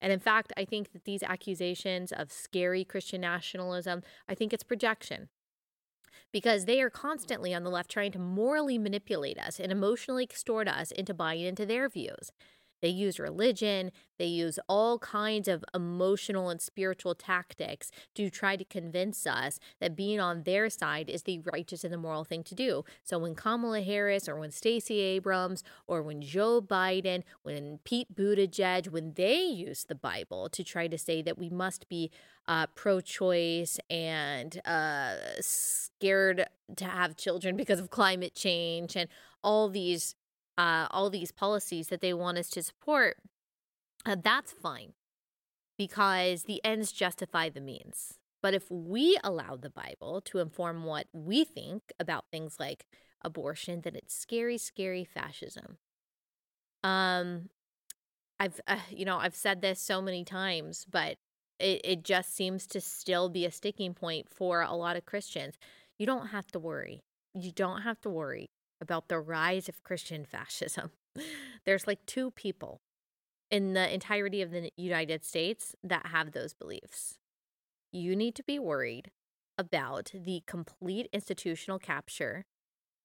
[0.00, 4.62] And in fact, I think that these accusations of scary Christian nationalism, I think it's
[4.62, 5.28] projection.
[6.32, 10.68] Because they are constantly on the left trying to morally manipulate us and emotionally extort
[10.68, 12.30] us into buying into their views.
[12.80, 18.64] They use religion, they use all kinds of emotional and spiritual tactics to try to
[18.64, 22.54] convince us that being on their side is the righteous and the moral thing to
[22.54, 22.84] do.
[23.02, 28.88] So when Kamala Harris or when Stacey Abrams or when Joe Biden, when Pete Buttigieg,
[28.88, 32.10] when they use the Bible to try to say that we must be
[32.46, 36.46] uh, pro choice and uh, scared
[36.76, 39.08] to have children because of climate change and
[39.42, 40.14] all these
[40.60, 43.16] uh, all these policies that they want us to support,
[44.04, 44.92] uh, that's fine
[45.78, 48.18] because the ends justify the means.
[48.42, 52.84] But if we allow the Bible to inform what we think about things like
[53.22, 55.78] abortion, then it's scary, scary fascism.
[56.84, 57.48] Um,
[58.38, 61.16] I've, uh, you know, I've said this so many times, but
[61.58, 65.54] it, it just seems to still be a sticking point for a lot of Christians.
[65.98, 67.00] You don't have to worry.
[67.34, 68.50] You don't have to worry
[68.80, 70.90] about the rise of Christian fascism.
[71.64, 72.80] There's like two people
[73.50, 77.18] in the entirety of the United States that have those beliefs.
[77.92, 79.10] You need to be worried
[79.58, 82.46] about the complete institutional capture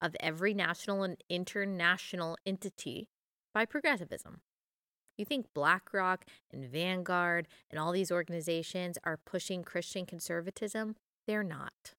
[0.00, 3.08] of every national and international entity
[3.52, 4.40] by progressivism.
[5.16, 10.96] You think BlackRock and Vanguard and all these organizations are pushing Christian conservatism?
[11.26, 11.94] They're not.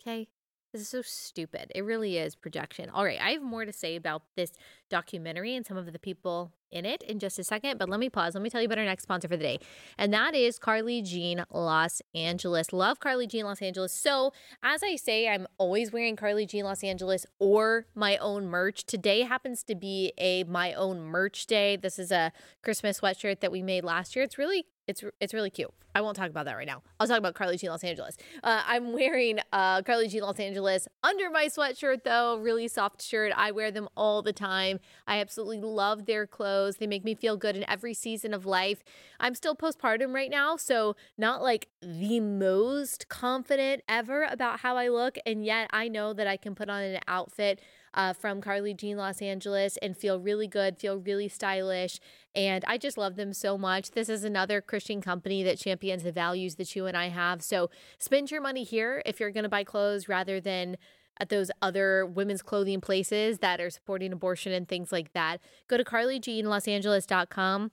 [0.00, 0.28] Okay?
[0.72, 1.72] This is so stupid.
[1.74, 2.90] It really is projection.
[2.90, 4.52] All right, I have more to say about this
[4.90, 8.10] documentary and some of the people in it in just a second, but let me
[8.10, 8.34] pause.
[8.34, 9.58] Let me tell you about our next sponsor for the day,
[9.96, 12.70] and that is Carly Jean Los Angeles.
[12.74, 13.94] Love Carly Jean Los Angeles.
[13.94, 18.84] So, as I say, I'm always wearing Carly Jean Los Angeles or my own merch.
[18.84, 21.76] Today happens to be a my own merch day.
[21.76, 22.30] This is a
[22.62, 24.22] Christmas sweatshirt that we made last year.
[24.22, 25.70] It's really it's it's really cute.
[25.94, 26.82] I won't talk about that right now.
[26.98, 28.16] I'll talk about Carly Jean Los Angeles.
[28.42, 33.32] Uh, I'm wearing uh, Carly Jean Los Angeles under my sweatshirt though, really soft shirt.
[33.36, 34.80] I wear them all the time.
[35.06, 36.76] I absolutely love their clothes.
[36.76, 38.82] They make me feel good in every season of life.
[39.20, 44.88] I'm still postpartum right now, so not like the most confident ever about how I
[44.88, 47.60] look, and yet I know that I can put on an outfit
[47.98, 51.98] uh, from Carly Jean Los Angeles and feel really good, feel really stylish.
[52.32, 53.90] And I just love them so much.
[53.90, 57.42] This is another Christian company that champions the values that you and I have.
[57.42, 60.76] So spend your money here if you're going to buy clothes rather than
[61.20, 65.40] at those other women's clothing places that are supporting abortion and things like that.
[65.66, 67.72] Go to carlyjeanlosangeles.com.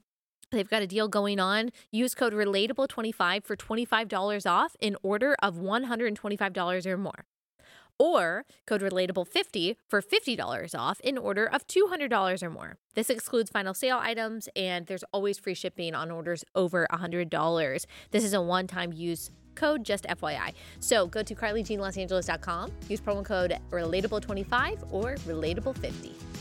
[0.49, 1.69] They've got a deal going on.
[1.91, 7.25] Use code relatable25 for $25 off in order of $125 or more
[7.99, 12.77] or code relatable50 for $50 off in order of $200 or more.
[12.93, 17.85] This excludes final sale items and there's always free shipping on orders over $100.
[18.11, 20.53] This is a one-time use code, just FYI.
[20.79, 26.34] So go to carlyjeanlosangeles.com, use promo code relatable25 or relatable50.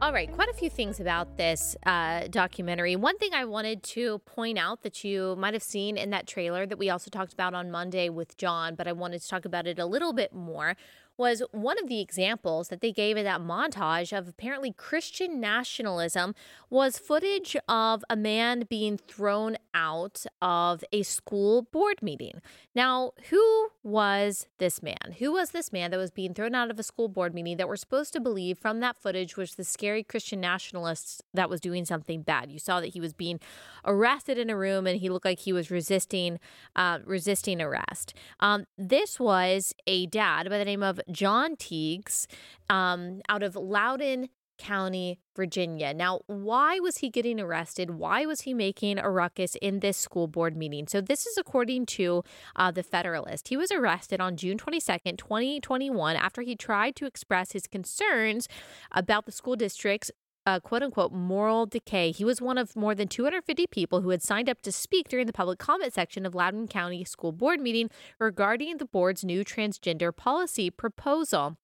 [0.00, 2.94] All right, quite a few things about this uh, documentary.
[2.94, 6.66] One thing I wanted to point out that you might have seen in that trailer
[6.66, 9.66] that we also talked about on Monday with John, but I wanted to talk about
[9.66, 10.76] it a little bit more
[11.18, 16.34] was one of the examples that they gave in that montage of apparently Christian nationalism
[16.70, 22.40] was footage of a man being thrown out of a school board meeting.
[22.74, 25.16] Now, who was this man?
[25.18, 27.68] Who was this man that was being thrown out of a school board meeting that
[27.68, 31.84] we're supposed to believe from that footage was the scary Christian nationalist that was doing
[31.84, 32.50] something bad?
[32.50, 33.40] You saw that he was being
[33.84, 36.38] arrested in a room and he looked like he was resisting
[36.76, 38.14] uh, resisting arrest.
[38.40, 42.26] Um, this was a dad by the name of Jon Tigges
[42.68, 44.28] um, out of Loudoun
[44.58, 45.94] County, Virginia.
[45.94, 47.92] Now, why was he getting arrested?
[47.92, 50.86] Why was he making a ruckus in this school board meeting?
[50.88, 52.24] So, this is according to
[52.56, 53.48] uh, the Federalist.
[53.48, 58.48] He was arrested on June 22nd, 2021, after he tried to express his concerns
[58.92, 60.10] about the school district's
[60.48, 62.10] uh, quote unquote moral decay.
[62.10, 65.26] He was one of more than 250 people who had signed up to speak during
[65.26, 70.14] the public comment section of Loudoun County School Board meeting regarding the board's new transgender
[70.16, 71.58] policy proposal.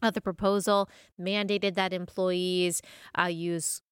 [0.00, 0.88] Uh, the proposal
[1.20, 2.80] mandated that employees
[3.18, 3.82] uh, use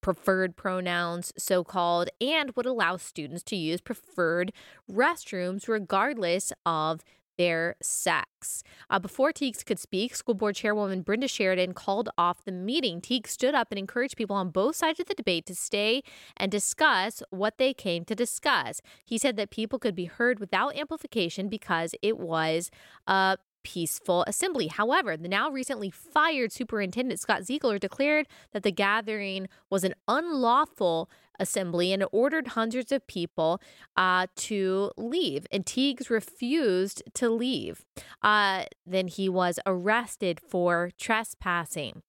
[0.00, 4.50] preferred pronouns, so called, and would allow students to use preferred
[4.90, 7.04] restrooms regardless of
[7.36, 8.62] their sex.
[8.90, 13.00] Uh, before Tigges could speak, school board chairwoman Brenda Sheridan called off the meeting.
[13.00, 16.02] Tigges stood up and encouraged people on both sides of the debate to stay
[16.36, 18.80] and discuss what they came to discuss.
[19.04, 22.70] He said that people could be heard without amplification because it was
[23.06, 24.68] a peaceful assembly.
[24.68, 31.10] However, the now recently fired Superintendent Scott Ziegler declared that the gathering was an unlawful
[31.38, 33.60] assembly and ordered hundreds of people
[33.96, 35.46] uh, to leave.
[35.50, 37.84] And Tigges refused to leave.
[38.22, 42.02] Uh, then he was arrested for trespassing.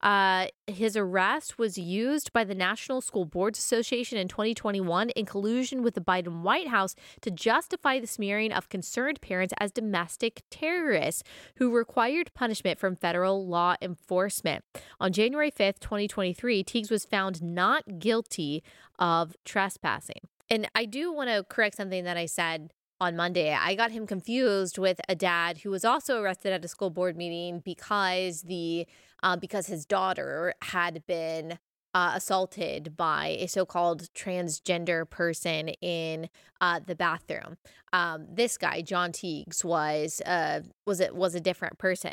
[0.00, 5.82] Uh, his arrest was used by the National School Boards Association in 2021 in collusion
[5.82, 11.22] with the Biden White House to justify the smearing of concerned parents as domestic terrorists
[11.56, 14.64] who required punishment from federal law enforcement.
[15.00, 18.62] On January 5th, 2023, Tigges was found not guilty
[18.98, 20.28] of trespassing.
[20.50, 22.70] And I do want to correct something that I said
[23.00, 23.52] on Monday.
[23.52, 27.16] I got him confused with a dad who was also arrested at a school board
[27.16, 28.86] meeting because the
[29.22, 31.58] uh, because his daughter had been
[31.94, 36.28] uh, assaulted by a so-called transgender person in
[36.60, 37.56] uh, the bathroom.
[37.92, 42.12] Um, this guy, Jon Tigges, was uh, was it was a different person,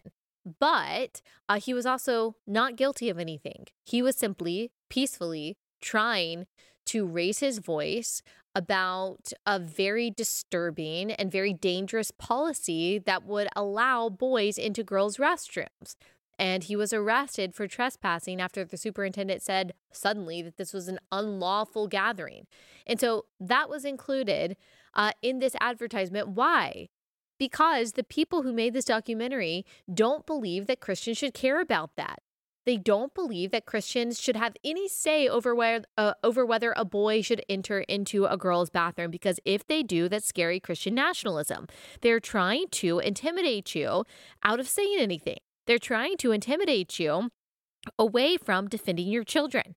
[0.60, 3.66] but uh, he was also not guilty of anything.
[3.86, 6.48] He was simply peacefully trying
[6.88, 8.22] to raise his voice
[8.56, 15.96] about a very disturbing and very dangerous policy that would allow boys into girls' restrooms.
[16.38, 21.00] And he was arrested for trespassing after the superintendent said suddenly that this was an
[21.12, 22.46] unlawful gathering.
[22.86, 24.58] And so that was included
[24.94, 26.30] uh, in this advertisement.
[26.30, 26.90] Why?
[27.38, 32.20] Because the people who made this documentary don't believe that Christians should care about that.
[32.66, 36.84] They don't believe that Christians should have any say over where uh, over whether a
[36.84, 41.68] boy should enter into a girl's bathroom because if they do, that's scary Christian nationalism.
[42.02, 44.04] They're trying to intimidate you
[44.44, 45.38] out of saying anything.
[45.68, 47.30] They're trying to intimidate you
[47.98, 49.76] away from defending your children,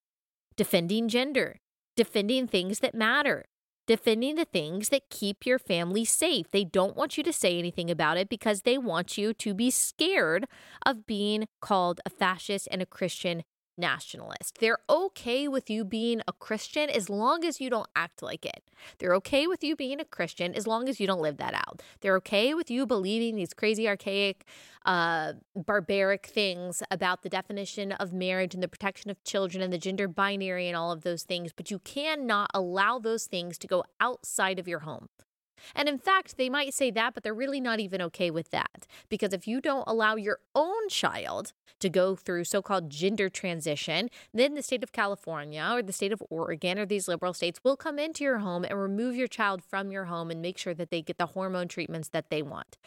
[0.55, 1.57] defending gender,
[1.95, 3.45] defending things that matter,
[3.87, 6.51] defending the things that keep your family safe.
[6.51, 9.71] They don't want you to say anything about it because they want you to be
[9.71, 10.45] scared
[10.85, 13.43] of being called a fascist and a Christian
[13.79, 14.59] nationalist.
[14.59, 18.63] They're okay with you being a Christian as long as you don't act like it.
[18.99, 21.81] They're okay with you being a Christian as long as you don't live that out.
[22.01, 24.45] They're okay with you believing these crazy, archaic,
[24.85, 29.77] uh, barbaric things about the definition of marriage and the protection of children and the
[29.77, 33.83] gender binary and all of those things, but you cannot allow those things to go
[33.99, 35.09] outside of your home.
[35.75, 38.87] And in fact, they might say that, but they're really not even okay with that.
[39.09, 44.09] Because if you don't allow your own child to go through so called gender transition,
[44.33, 47.77] then the state of California or the state of Oregon or these liberal states will
[47.77, 50.91] come into your home and remove your child from your home and make sure that
[50.91, 52.77] they get the hormone treatments that they want.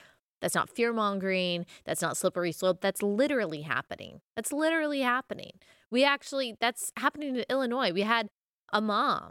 [0.41, 1.67] That's not fear mongering.
[1.85, 2.81] That's not slippery slope.
[2.81, 4.21] That's literally happening.
[4.35, 5.53] That's literally happening.
[5.91, 7.93] We actually, that's happening in Illinois.
[7.93, 8.29] We had
[8.73, 9.31] a mom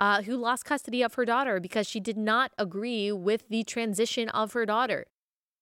[0.00, 4.28] uh, who lost custody of her daughter because she did not agree with the transition
[4.30, 5.06] of her daughter.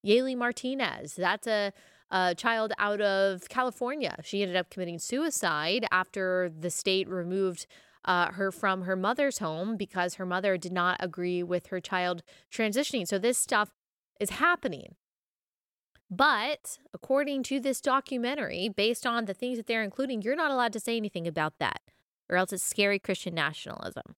[0.05, 1.73] Yaeli Martinez, that's a,
[2.11, 4.17] a child out of California.
[4.23, 7.67] She ended up committing suicide after the state removed
[8.07, 12.23] uh, her from her mother's home because her mother did not agree with her child
[12.51, 13.07] transitioning.
[13.07, 13.73] So this stuff
[14.19, 14.95] is happening.
[16.11, 20.73] But according to this documentary, based on the things that they're including, you're not allowed
[20.73, 21.83] to say anything about that
[22.31, 24.15] or else it's scary Christian nationalism.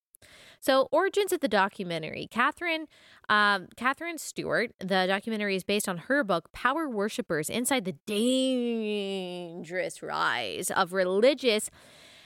[0.60, 2.28] So, origins of the documentary.
[2.30, 2.86] Katherine,
[3.28, 4.70] um, Katherine Stewart.
[4.78, 11.68] The documentary is based on her book, "Power Worshippers: Inside the Dangerous Rise of Religious."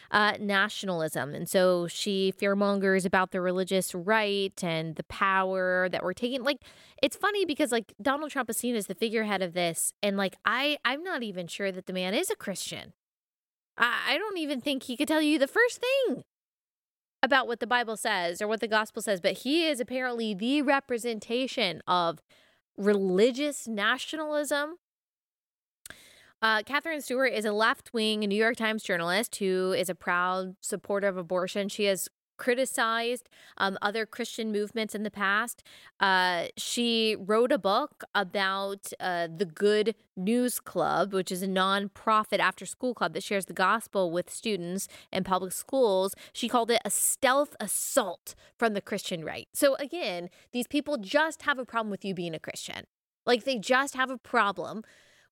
[0.08, 1.34] Uh, nationalism.
[1.34, 6.44] And so she fearmongers about the religious right and the power that we're taking.
[6.44, 6.62] Like,
[7.02, 9.92] it's funny because like Donald Trump is seen as the figurehead of this.
[10.04, 12.92] And like, I, I'm not even sure that the man is a Christian.
[13.78, 16.22] I don't even think he could tell you the first thing
[17.22, 20.62] about what the Bible says or what the gospel says, but he is apparently the
[20.62, 22.20] representation of
[22.76, 24.76] religious nationalism.
[26.40, 30.56] Uh, Katherine Stewart is a left wing New York Times journalist who is a proud
[30.60, 31.68] supporter of abortion.
[31.68, 33.28] She has criticized
[33.58, 35.62] um, other Christian movements in the past.
[36.00, 42.38] Uh, she wrote a book about uh, the Good News Club, which is a nonprofit
[42.38, 46.14] after school club that shares the gospel with students in public schools.
[46.32, 49.48] She called it a stealth assault from the Christian right.
[49.52, 52.86] So, again, these people just have a problem with you being a Christian.
[53.26, 54.84] Like they just have a problem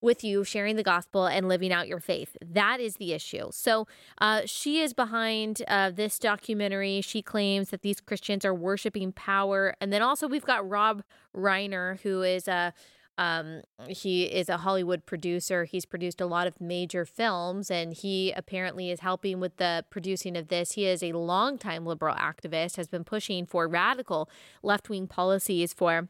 [0.04, 2.36] with you sharing the gospel and living out your faith.
[2.44, 3.48] That is the issue.
[3.50, 3.88] So
[4.20, 7.00] uh, she is behind uh, this documentary.
[7.00, 9.74] She claims that these Christians are worshiping power.
[9.80, 11.02] And then also we've got Rob
[11.34, 12.74] Reiner, who is a
[13.16, 15.64] um, he is a Hollywood producer.
[15.64, 20.36] He's produced a lot of major films, and he apparently is helping with the producing
[20.36, 20.72] of this.
[20.72, 24.28] He is a longtime liberal activist, has been pushing for radical
[24.62, 26.08] left wing policies for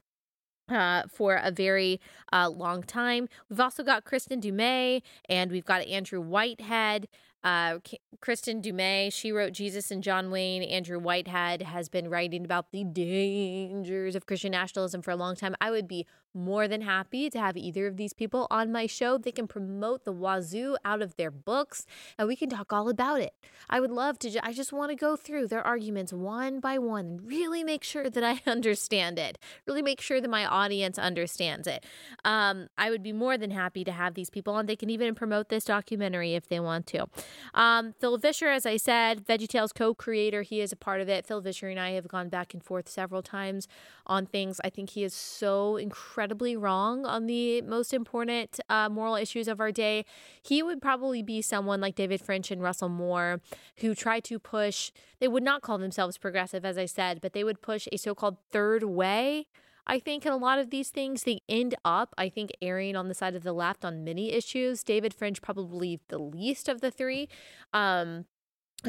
[0.69, 2.01] uh, for a very
[2.33, 3.29] uh, long time.
[3.49, 7.09] We've also got Kristin Du Mez and we've got Andrew Whitehead.
[7.43, 7.79] Uh,
[8.23, 10.63] Kristin Du Mez, she wrote Jesus and John Wayne.
[10.63, 15.55] Andrew Whitehead has been writing about the dangers of Christian nationalism for a long time.
[15.61, 19.17] I would be more than happy to have either of these people on my show.
[19.17, 21.87] They can promote the wazoo out of their books
[22.19, 23.35] and we can talk all about it.
[23.71, 26.79] I would love to, ju- I just want to go through their arguments one by
[26.79, 30.99] one and really make sure that I understand it, really make sure that my audience
[30.99, 31.85] understands it.
[32.25, 34.67] Um, I would be more than happy to have these people on.
[34.67, 37.07] They can even promote this documentary if they want to.
[37.55, 41.27] Um, Phil Vischer, as I said, VeggieTales co-creator, he is a part of it.
[41.27, 43.69] Phil Vischer and I have gone back and forth several times
[44.07, 44.61] on things.
[44.65, 45.77] I think he is so
[46.25, 50.07] incredibly wrong on the most important uh, moral issues of our day.
[50.43, 53.43] He would probably be someone like David French and Russell Moore
[53.79, 54.91] who try to push.
[55.21, 58.39] They would not call themselves progressive, as I said, but they would push a so-called
[58.51, 59.47] third way
[59.87, 63.09] I think in a lot of these things, they end up, I think, erring on
[63.09, 64.83] the side of the left on many issues.
[64.83, 67.29] David French probably the least of the three.
[67.75, 68.25] Um,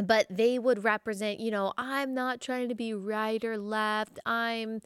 [0.01, 4.19] but they would represent, you know, I'm not trying to be right or left.
[4.25, 4.79] I'm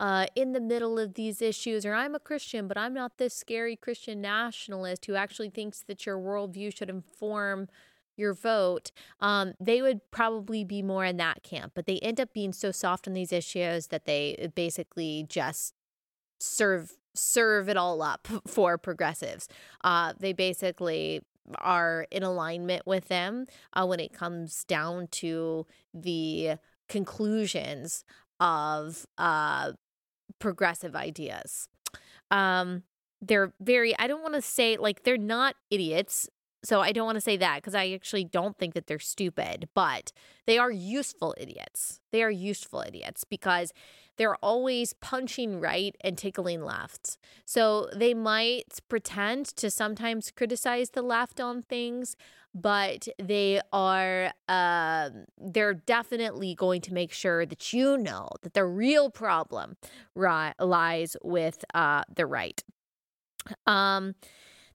[0.00, 3.34] uh, in the middle of these issues, or I'm a Christian, but I'm not this
[3.34, 7.68] scary Christian nationalist who actually thinks that your worldview should inform
[8.16, 11.72] your vote, um, they would probably be more in that camp.
[11.74, 15.74] But they end up being so soft on these issues that they basically just
[16.38, 19.48] serve serve it all up for progressives.
[19.82, 21.20] Uh, they basically
[21.58, 26.56] are in alignment with them uh, when it comes down to the
[26.88, 28.04] conclusions
[28.40, 29.72] of uh,
[30.38, 31.68] progressive ideas.
[32.30, 32.82] Um,
[33.20, 36.28] they're very, I don't want to say like they're not idiots.
[36.64, 39.68] So I don't want to say that because I actually don't think that they're stupid,
[39.74, 40.12] but
[40.46, 42.00] they are useful idiots.
[42.10, 43.72] They are useful idiots because
[44.16, 47.18] they're always punching right and tickling left.
[47.44, 52.16] So they might pretend to sometimes criticize the left on things,
[52.54, 58.64] but they are uh, they're definitely going to make sure that you know that the
[58.64, 59.76] real problem
[60.14, 62.62] ri- lies with uh, the right.
[63.66, 64.14] Um,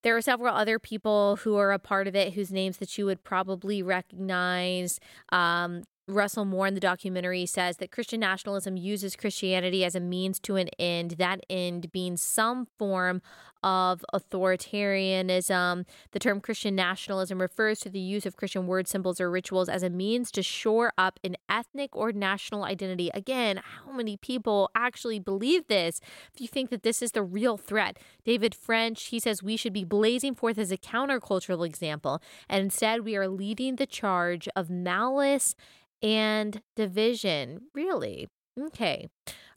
[0.02, 3.06] there are several other people who are a part of it whose names that you
[3.06, 5.00] would probably recognize.
[5.32, 10.40] Um, Russell Moore in the documentary says that Christian nationalism uses Christianity as a means
[10.42, 13.22] to an end, that end being some form
[13.64, 15.86] of authoritarianism.
[16.12, 19.84] The term Christian nationalism refers to the use of Christian word symbols or rituals as
[19.84, 23.12] a means to shore up an ethnic or national identity.
[23.14, 26.00] Again, how many people actually believe this?
[26.34, 29.74] If you think that this is the real threat, David French, he says we should
[29.74, 34.70] be blazing forth as a countercultural example, and instead we are leading the charge of
[34.70, 35.56] malice
[36.02, 37.62] and division.
[37.74, 38.28] Really?
[38.60, 39.08] Okay.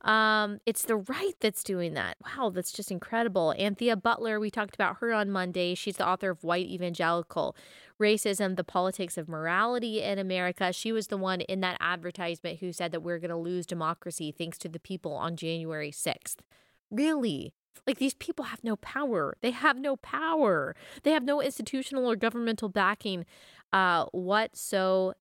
[0.02, 2.16] Um, it's the right that's doing that.
[2.24, 3.54] Wow, that's just incredible.
[3.56, 5.74] Anthea Butler, we talked about her on Monday.
[5.74, 7.56] She's the author of White Evangelical
[8.00, 10.72] Racism, the Politics of Morality in America.
[10.72, 14.34] She was the one in that advertisement who said that we're going to lose democracy
[14.36, 16.38] thanks to the people on January 6th.
[16.90, 17.54] Really?
[17.86, 19.36] Like these people have no power.
[19.40, 20.74] They have no power.
[21.04, 23.24] They have no institutional or governmental backing
[23.72, 25.16] uh, whatsoever.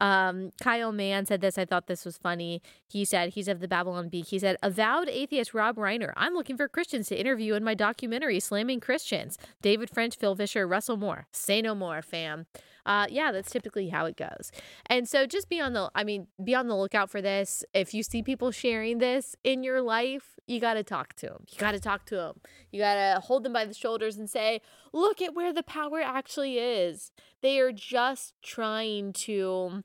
[0.00, 1.58] Um, Kyle Mann said this.
[1.58, 2.62] I thought this was funny.
[2.86, 4.22] He said, he's of the Babylon Bee.
[4.22, 6.12] He said, avowed atheist Rob Reiner.
[6.16, 9.38] I'm looking for Christians to interview in my documentary, Slamming Christians.
[9.60, 11.26] David French, Phil Vischer, Russell Moore.
[11.32, 12.46] Say no more, fam.
[12.88, 14.50] Uh, yeah, that's typically how it goes.
[14.86, 17.62] And so just be on the, I mean, be on the lookout for this.
[17.74, 21.44] If you see people sharing this in your life, you got to talk to them.
[21.50, 22.40] You got to talk to them.
[22.72, 24.62] You got to hold them by the shoulders and say,
[24.94, 27.12] look at where the power actually is.
[27.42, 29.84] They are just trying to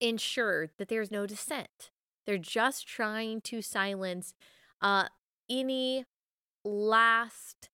[0.00, 1.92] ensure that there's no dissent.
[2.26, 4.34] They're just trying to silence
[4.82, 5.04] uh,
[5.48, 6.06] any
[6.64, 7.70] last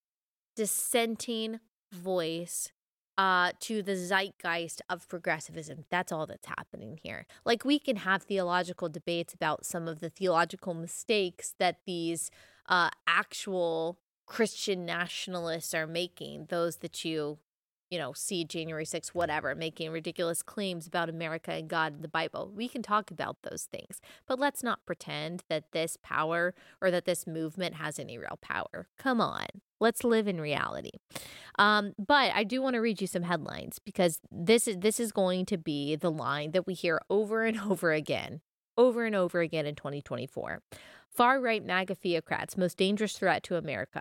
[0.55, 2.71] dissenting voice
[3.19, 5.85] uh, to the zeitgeist of progressivism.
[5.91, 7.27] That's all that's happening here.
[7.45, 12.31] Like, we can have theological debates about some of the theological mistakes that these
[12.69, 17.39] uh, actual Christian nationalists are making, those that you
[17.93, 22.09] you know, see January 6th, whatever, making ridiculous claims about America and God and the
[22.09, 22.51] Bible.
[22.57, 27.05] We can talk about those things, but let's not pretend that this power or that
[27.05, 28.89] this movement has any real power.
[28.97, 29.45] Come on,
[29.79, 30.93] let's live in reality.
[31.59, 35.13] Um, but I do want to read you some headlines because this is this is
[35.13, 38.41] going to be the line that we hear over and over again,
[38.79, 40.63] over and over again in 2024.
[41.11, 44.01] Far right MAGA theocrats, most dangerous threat to America.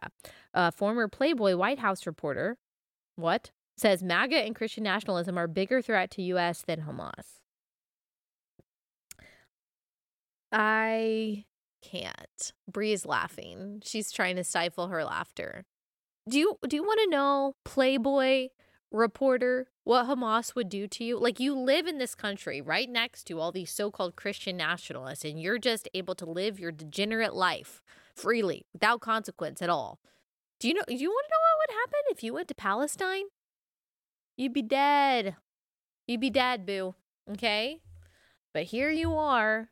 [0.53, 2.57] A former Playboy White House reporter,
[3.17, 3.51] what?
[3.77, 6.63] Says MAGA and Christian nationalism are bigger threat to U.S.
[6.65, 7.41] than Hamas.
[10.51, 11.45] I
[11.81, 12.53] can't.
[12.71, 13.81] Bri's laughing.
[13.83, 15.65] She's trying to stifle her laughter.
[16.29, 18.49] Do you do you want to know Playboy
[18.91, 21.17] reporter what Hamas would do to you?
[21.17, 25.41] Like you live in this country right next to all these so-called Christian nationalists and
[25.41, 27.81] you're just able to live your degenerate life
[28.15, 29.99] freely without consequence at all.
[30.59, 32.55] Do you know do you want to know what would happen if you went to
[32.55, 33.25] Palestine?
[34.41, 35.35] You'd be dead.
[36.07, 36.95] You'd be dead, boo.
[37.29, 37.81] Okay?
[38.55, 39.69] But here you are,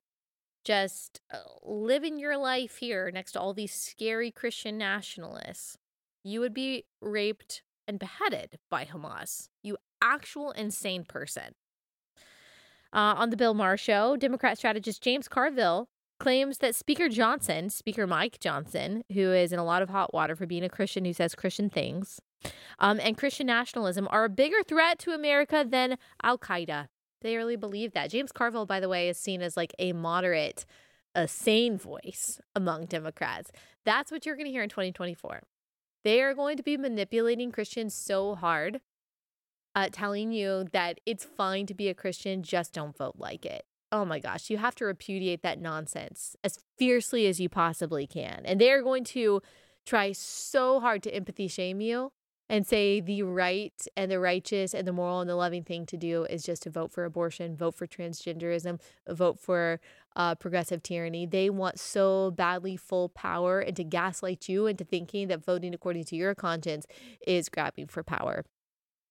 [0.64, 5.80] just uh, living your life here next to all these scary Christian nationalists.
[6.24, 9.50] You would be raped and beheaded by Hamas.
[9.64, 11.56] You actual insane person.
[12.94, 15.90] Uh, on the Bill Maher show, Democrat strategist James Carville
[16.20, 20.36] claims that Speaker Johnson, Speaker Mike Johnson, who is in a lot of hot water
[20.36, 22.22] for being a Christian who says Christian things,
[22.80, 26.88] um, and Christian nationalism are a bigger threat to America than Al Qaeda.
[27.22, 28.12] They really believe that.
[28.12, 30.66] James Carville, by the way, is seen as like a moderate,
[31.14, 33.52] a sane voice among Democrats.
[33.86, 35.42] That's what you're going to hear in 2024.
[36.04, 38.80] They are going to be manipulating Christians so hard,
[39.76, 43.66] uh, telling you that it's fine to be a Christian, just don't vote like it.
[43.92, 48.44] Oh my gosh, you have to repudiate that nonsense as fiercely as you possibly can.
[48.46, 49.42] And they're going to
[49.86, 52.12] try so hard to empathy shame you
[52.50, 55.98] and say the right and the righteous and the moral and the loving thing to
[55.98, 59.80] do is just to vote for abortion, vote for transgenderism, vote for
[60.16, 61.26] uh, progressive tyranny.
[61.26, 66.06] They want so badly full power and to gaslight you into thinking that voting according
[66.06, 66.88] to your conscience
[67.26, 68.44] is grabbing for power.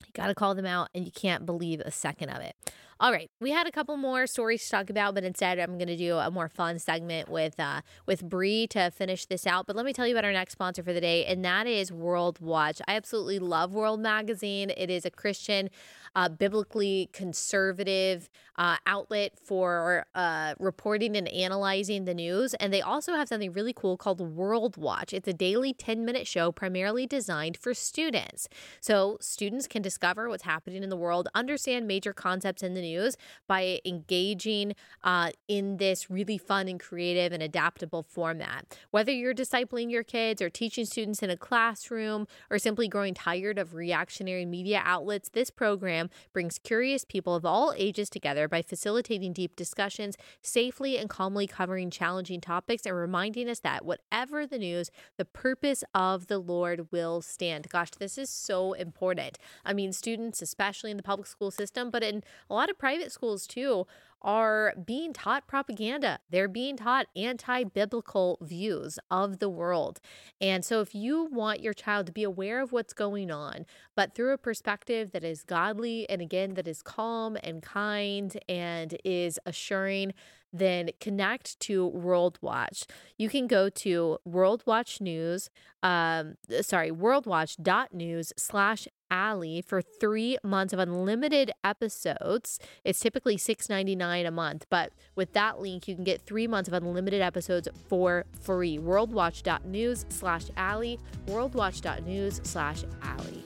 [0.07, 2.55] You got to call them out, and you can't believe a second of it.
[3.01, 5.87] All right, we had a couple more stories to talk about, but instead I'm going
[5.87, 9.69] to do a more fun segment with uh, with Bri to finish this out.
[9.69, 11.93] But let me tell you about our next sponsor for the day, and that is
[11.93, 12.81] World Watch.
[12.89, 14.73] I absolutely love World Magazine.
[14.77, 15.71] It is a Christian,
[16.19, 23.15] uh, biblically conservative uh, outlet for uh, reporting and analyzing the news, and they also
[23.15, 25.13] have something really cool called World Watch.
[25.15, 28.49] It's a daily 10 minute show primarily designed for students,
[28.81, 33.17] so students can discover what's happening in the world, understand major concepts in the news
[33.47, 38.77] by engaging uh, in this really fun and creative and adaptable format.
[38.91, 43.57] Whether you're discipling your kids or teaching students in a classroom or simply growing tired
[43.57, 49.33] of reactionary media outlets, this program brings curious people of all ages together by facilitating
[49.33, 54.91] deep discussions, safely and calmly covering challenging topics, and reminding us that whatever the news,
[55.17, 57.69] the purpose of the Lord will stand.
[57.69, 59.39] Gosh, this is so important.
[59.65, 63.13] I mean, students, especially in the public school system, but in a lot of private
[63.13, 63.87] schools too
[64.23, 66.19] are being taught propaganda.
[66.31, 70.01] They're being taught anti biblical views of the world.
[70.41, 74.15] And so, if you want your child to be aware of what's going on, but
[74.15, 79.39] through a perspective that is godly and again, that is calm and kind and is
[79.47, 80.13] assuring,
[80.53, 82.85] then connect to World Watch.
[83.17, 85.51] You can go to World Watch News,
[85.83, 92.59] um, sorry, worldwatch.news slash Allie for three months of unlimited episodes.
[92.85, 96.75] It's typically $6.99 a month, but with that link, you can get three months of
[96.75, 98.79] unlimited episodes for free.
[98.79, 103.45] Worldwatch.news slash Allie, worldwatch.news slash Allie.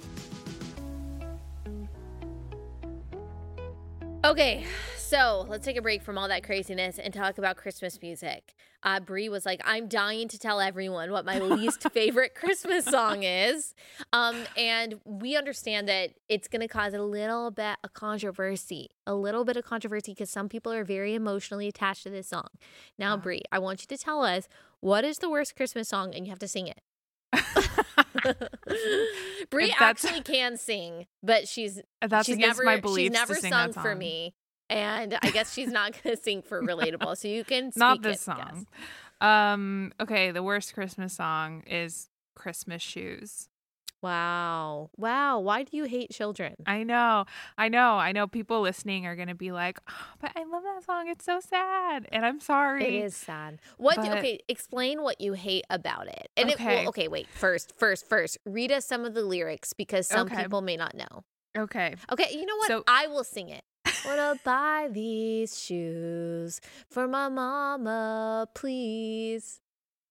[4.24, 4.64] Okay,
[5.12, 8.54] so let's take a break from all that craziness and talk about Christmas music.
[8.82, 13.22] Uh, Bri was like, "I'm dying to tell everyone what my least favorite Christmas song
[13.22, 13.74] is,"
[14.14, 19.14] um, and we understand that it's going to cause a little bit of controversy, a
[19.14, 22.48] little bit of controversy because some people are very emotionally attached to this song.
[22.98, 24.48] Now, Bri, I want you to tell us
[24.80, 26.80] what is the worst Christmas song, and you have to sing it.
[29.50, 33.40] Bri actually can sing, but she's that's she's against never my beliefs she's never to
[33.40, 34.34] sing sung for me,
[34.72, 37.16] and I guess she's not going to sing for relatable.
[37.16, 38.38] So you can Not this it, song.
[38.38, 38.64] yes.
[39.20, 43.48] Um, okay, the worst Christmas song is Christmas Shoes.
[44.02, 45.38] Wow, wow.
[45.38, 46.56] Why do you hate children?
[46.66, 47.24] I know,
[47.56, 48.26] I know, I know.
[48.26, 51.06] People listening are gonna be like, "Oh, "But I love that song.
[51.06, 52.84] It's so sad," and I'm sorry.
[52.84, 53.60] It is sad.
[53.76, 54.02] What?
[54.02, 56.28] do- okay, explain what you hate about it.
[56.36, 56.78] And it, Okay.
[56.80, 57.28] well, okay, wait.
[57.28, 60.42] First, first, first, read us some of the lyrics because some Okay.
[60.42, 61.22] people may not know.
[61.56, 61.94] Okay.
[62.10, 62.66] Okay, you know what?
[62.66, 63.62] So- I will sing it.
[64.04, 69.60] Wanna buy these shoes for my mama, please.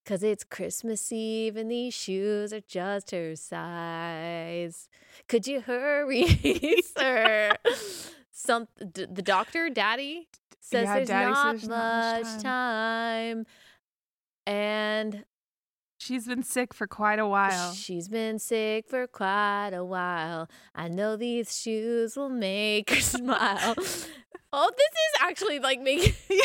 [0.06, 4.90] Cause it's Christmas Eve and these shoes are just her size.
[5.28, 6.26] Could you hurry,
[6.98, 7.56] sir?
[8.32, 10.28] Some d- the doctor, daddy,
[10.60, 13.46] says Yeah, there's, Daddy not says much much time.
[14.48, 15.24] And
[16.02, 17.74] She's been sick for quite a while.
[17.74, 20.50] She's been sick for quite a while.
[20.74, 23.76] I know these shoes will make her smile.
[24.52, 26.16] oh, this is actually like making.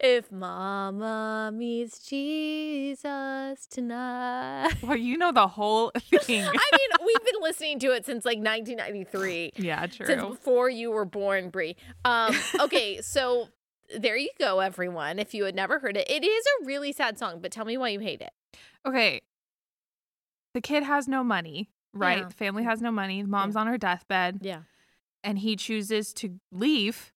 [0.00, 4.72] if Mama meets Jesus tonight.
[4.84, 6.44] Well, you know the whole thing.
[6.44, 9.54] I mean, we've been listening to it since like 1993.
[9.56, 10.06] yeah, true.
[10.06, 11.74] Since before you were born, Bri.
[12.04, 13.48] Um, okay, so
[13.98, 15.18] there you go, everyone.
[15.18, 17.76] If you had never heard it, it is a really sad song, but tell me
[17.76, 18.32] why you hate it.
[18.86, 19.20] Okay.
[20.54, 22.18] The kid has no money, right?
[22.18, 22.28] Yeah.
[22.28, 22.66] The family mm.
[22.66, 23.22] has no money.
[23.22, 24.62] Mom's on her deathbed, Yeah.
[25.24, 27.12] and he chooses to leave,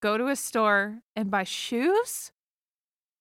[0.00, 2.32] go to a store, and buy shoes.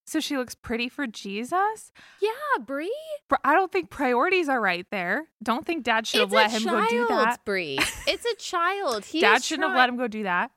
[0.09, 1.91] So she looks pretty for Jesus?
[2.19, 2.31] Yeah,
[2.65, 2.91] Bri.
[3.43, 5.27] I don't think priorities are right there.
[5.43, 7.45] Don't think dad should have let him child, go do that.
[7.45, 7.77] Bri.
[8.07, 9.05] It's a child.
[9.05, 10.49] He dad shouldn't have let him go do that.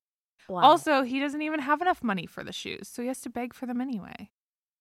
[0.53, 0.61] Wow.
[0.63, 3.55] Also, he doesn't even have enough money for the shoes, so he has to beg
[3.55, 4.31] for them anyway.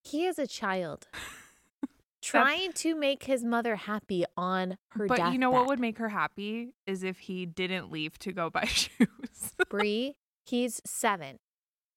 [0.03, 1.07] he is a child.
[2.22, 6.09] Trying to make his mother happy on her but you know what would make her
[6.09, 9.55] happy is if he didn't leave to go buy shoes.
[9.69, 10.15] Bri,
[10.45, 11.39] he's seven.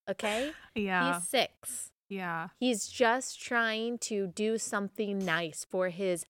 [0.09, 0.53] Okay?
[0.75, 1.15] yeah.
[1.19, 1.91] He's six.
[2.09, 2.49] yeah.
[2.59, 6.25] He's just trying to do something nice for his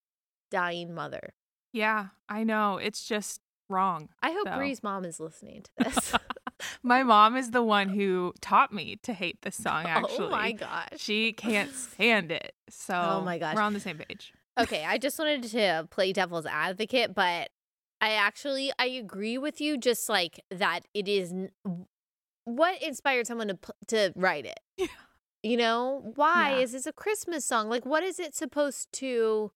[0.51, 1.35] dying mother.
[1.73, 2.79] Yeah, I know.
[2.79, 4.09] It's just wrong.
[4.21, 4.57] I hope.
[4.57, 6.13] Bri's mom is listening to this.
[6.87, 10.27] My mom is the one who taught me to hate this song actually.
[10.27, 10.89] oh my gosh.
[10.99, 12.53] She can't stand it.
[12.69, 13.57] So Oh my gosh.
[13.57, 14.33] We're on the same page.
[14.61, 17.49] okay, I just wanted to play devil's advocate, but
[18.01, 21.51] I actually I agree with you just like that it is n-
[22.45, 23.59] what inspired someone to
[23.89, 24.61] to write it.
[24.77, 24.87] Yeah.
[25.43, 26.59] You know, why Yeah.
[26.65, 27.69] is this a Christmas song?
[27.71, 29.53] Like what is it supposed to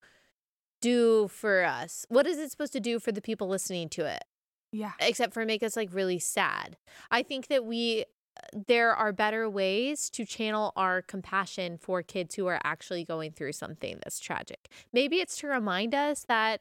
[0.80, 2.06] do for us?
[2.08, 4.24] What is it supposed to do for the people listening to it?
[4.72, 4.92] Yeah.
[5.00, 6.76] except for make us like really sad.
[7.10, 8.04] I think that we
[8.52, 13.52] there are better ways to channel our compassion for kids who are actually going through
[13.52, 14.68] something that's tragic.
[14.92, 16.60] Maybe it's to remind us that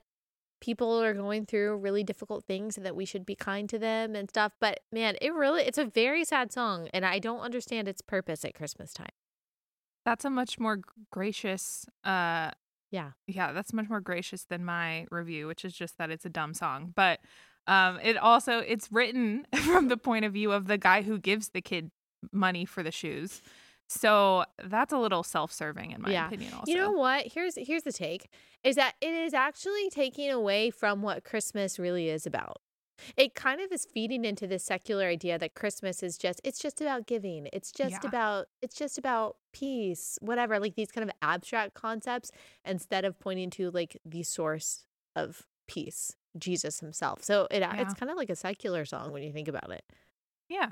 [0.60, 4.16] people are going through really difficult things and that we should be kind to them
[4.16, 7.88] and stuff, but man, it really it's a very sad song and I don't understand
[7.88, 9.12] its purpose at Christmas time.
[10.06, 10.80] That's a much more
[11.12, 12.52] gracious uh
[12.92, 13.12] Yeah.
[13.28, 16.54] yeah, that's much more gracious than my review, which is just that it's a dumb
[16.54, 16.94] song.
[16.96, 17.20] But
[17.68, 21.50] um it also it's written from the point of view of the guy who gives
[21.50, 21.92] the kid
[22.32, 23.42] money for the shoes.
[23.90, 26.28] So that's a little self-serving in my Yeah.
[26.28, 26.70] opinion also.
[26.70, 27.28] You know what?
[27.34, 28.28] Here's here's the take
[28.64, 32.58] is that it is actually taking away from what Christmas really is about.
[33.16, 36.82] It kind of is feeding into this secular idea that Christmas is just it's just
[36.82, 37.48] about giving.
[37.54, 38.08] It's just Yeah.
[38.10, 42.32] about it's just about peace, whatever, like these kind of abstract concepts
[42.66, 44.84] instead of pointing to like the source
[45.16, 47.24] of peace, Jesus himself.
[47.24, 47.82] So it Yeah.
[47.82, 49.84] it's kind of like a secular song when you think about it.
[50.50, 50.72] Yeah.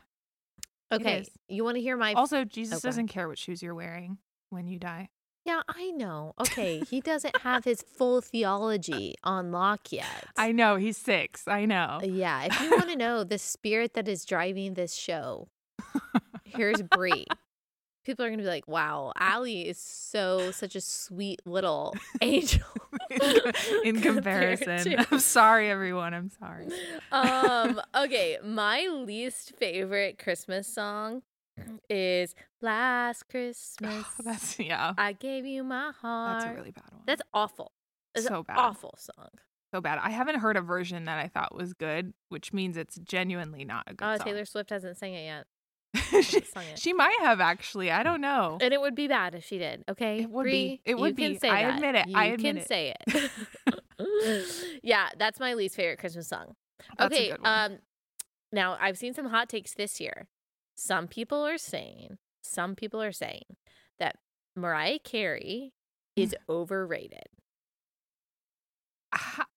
[0.91, 4.19] Okay, you want to hear my Also, Jesus doesn't care what shoes you're wearing
[4.51, 5.09] when you die.
[5.43, 6.33] Yeah, I know.
[6.39, 10.27] Okay, he doesn't have his full theology on lock yet.
[10.37, 11.47] I know he's six.
[11.47, 11.99] I know.
[12.01, 15.49] Uh, Yeah, if you want to know the spirit that is driving this show,
[16.43, 17.25] here's Bri.
[18.05, 22.61] People are gonna be like, "Wow, Allie is so such a sweet little angel."
[23.83, 24.79] in comparison.
[24.83, 26.13] to- I'm sorry, everyone.
[26.13, 26.67] I'm sorry.
[27.11, 27.81] um.
[27.95, 31.21] Okay, my least favorite Christmas song
[31.89, 34.93] is "Last Christmas." That's yeah.
[34.97, 36.41] I gave you my heart.
[36.41, 37.01] That's a really bad one.
[37.05, 37.71] That's awful.
[38.13, 38.57] It's So bad.
[38.57, 39.29] awful song.
[39.73, 39.99] so bad.
[40.01, 43.83] I haven't heard a version that I thought was good, which means it's genuinely not
[43.87, 44.13] a good song.
[44.13, 44.25] Oh, song.
[44.27, 45.45] Taylor Swift hasn't sang it yet.
[46.21, 46.41] she,
[46.75, 47.91] she might have actually.
[47.91, 48.57] I don't know.
[48.61, 49.83] And it would be bad if she did.
[49.89, 50.81] Okay, It would be.
[50.85, 51.49] It would you can be.
[51.49, 51.75] I that.
[51.75, 52.07] admit it.
[52.07, 52.43] You I admit it.
[52.43, 52.67] Can it.
[52.67, 52.95] say
[53.97, 54.79] it.
[54.83, 56.55] yeah, that's my least favorite Christmas song.
[56.97, 57.77] That's okay, um,
[58.51, 60.27] now I've seen some hot takes this year.
[60.75, 63.43] Some people are saying, some people are saying
[63.99, 64.17] that
[64.55, 65.73] Mariah Carey
[66.15, 66.53] is Mm.
[66.53, 67.27] overrated.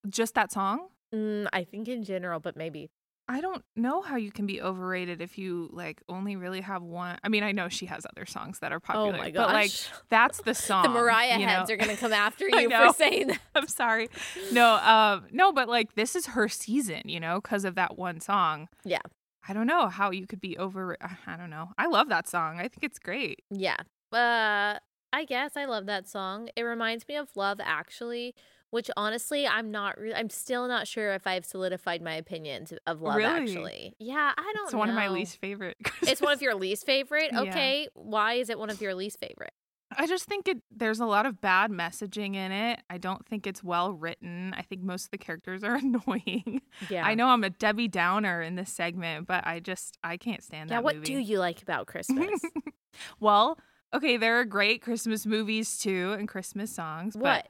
[0.08, 0.88] Just that song?
[1.14, 2.90] Mm, I think in general, but maybe.
[3.30, 7.18] I don't know how you can be overrated if you like only really have one.
[7.22, 9.70] I mean, I know she has other songs that are popular, oh but like
[10.08, 10.84] that's the song.
[10.84, 11.74] the Mariah heads know?
[11.74, 13.40] are gonna come after you for saying that.
[13.54, 14.08] I'm sorry.
[14.50, 18.20] No, um, no, but like this is her season, you know, because of that one
[18.20, 18.68] song.
[18.84, 19.02] Yeah.
[19.46, 20.96] I don't know how you could be over.
[21.26, 21.70] I don't know.
[21.76, 22.58] I love that song.
[22.58, 23.42] I think it's great.
[23.50, 23.76] Yeah.
[24.10, 24.78] Uh
[25.12, 26.48] I guess I love that song.
[26.56, 28.34] It reminds me of Love Actually,
[28.70, 33.00] which honestly I'm not re- I'm still not sure if I've solidified my opinions of
[33.00, 33.28] Love Really?
[33.42, 33.94] Actually.
[33.98, 34.64] Yeah, I don't know.
[34.64, 35.76] It's one of my least favorite.
[36.02, 37.30] It's one of your least favorite?
[37.32, 37.40] Yeah.
[37.42, 37.88] Okay.
[37.94, 39.52] Why is it one of your least favorite?
[39.96, 40.58] I just think it.
[40.70, 42.80] There's a lot of bad messaging in it.
[42.90, 44.52] I don't think it's well written.
[44.56, 46.60] I think most of the characters are annoying.
[46.90, 47.06] Yeah.
[47.06, 50.68] I know I'm a Debbie Downer in this segment, but I just I can't stand
[50.68, 51.06] Yeah, that Yeah, what movie.
[51.06, 52.38] do you like about Christmas?
[53.20, 53.58] well,
[53.94, 57.14] okay, there are great Christmas movies too and Christmas songs.
[57.16, 57.46] what?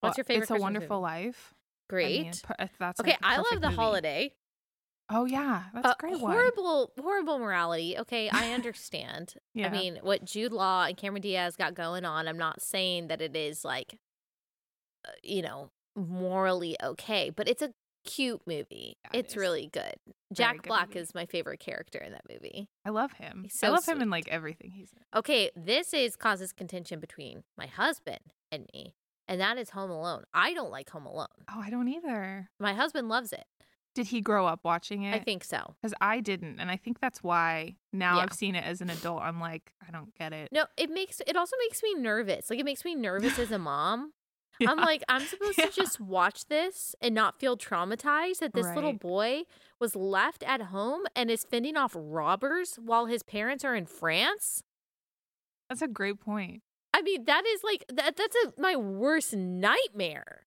[0.00, 1.02] What's your favorite It's a Christmas Wonderful movie?
[1.26, 1.54] Life.
[1.54, 2.22] I Great.
[2.22, 3.74] mean, per- that's okay, a I love The movie.
[3.76, 4.32] Holiday.
[5.10, 6.32] Oh yeah, that's a Uh, great one.
[6.32, 7.96] horrible, horrible morality.
[7.98, 9.34] Okay, I understand.
[9.54, 9.68] Yeah.
[9.68, 13.20] I mean, what Jude Law and Cameron Diaz got going on, I'm not saying that
[13.22, 13.98] it is like,
[15.06, 17.72] uh, you know, morally okay, but it's a
[18.04, 18.96] cute movie.
[19.04, 19.36] Yeah, it it's is.
[19.36, 19.94] really good.
[20.32, 21.00] Jack good Black movie.
[21.00, 22.68] is my favorite character in that movie.
[22.84, 23.40] I love him.
[23.44, 25.18] He's I so love him in like everything he's in.
[25.18, 28.20] Okay, this is causes contention between my husband
[28.52, 28.94] and me,
[29.28, 30.24] and that is Home Alone.
[30.34, 31.26] I don't like Home Alone.
[31.50, 32.50] Oh, I don't either.
[32.58, 33.44] My husband loves it.
[33.94, 35.14] Did he grow up watching it?
[35.14, 35.74] I think so.
[35.82, 36.60] Because I didn't.
[36.60, 38.22] And I think that's why now Yeah.
[38.24, 39.22] I've seen it as an adult.
[39.22, 40.50] I'm like, I don't get it.
[40.52, 42.48] No, it makes it also makes me nervous.
[42.48, 44.12] Like it makes me nervous as a mom.
[44.60, 44.70] Yeah.
[44.70, 45.66] I'm like, I'm supposed Yeah.
[45.66, 49.42] to just watch this and not feel traumatized that this little boy
[49.80, 54.62] was left at home and is fending off robbers while his parents are in France.
[55.68, 56.62] That's a great point.
[56.98, 58.16] I mean, that is like that.
[58.16, 60.46] That's a, my worst nightmare.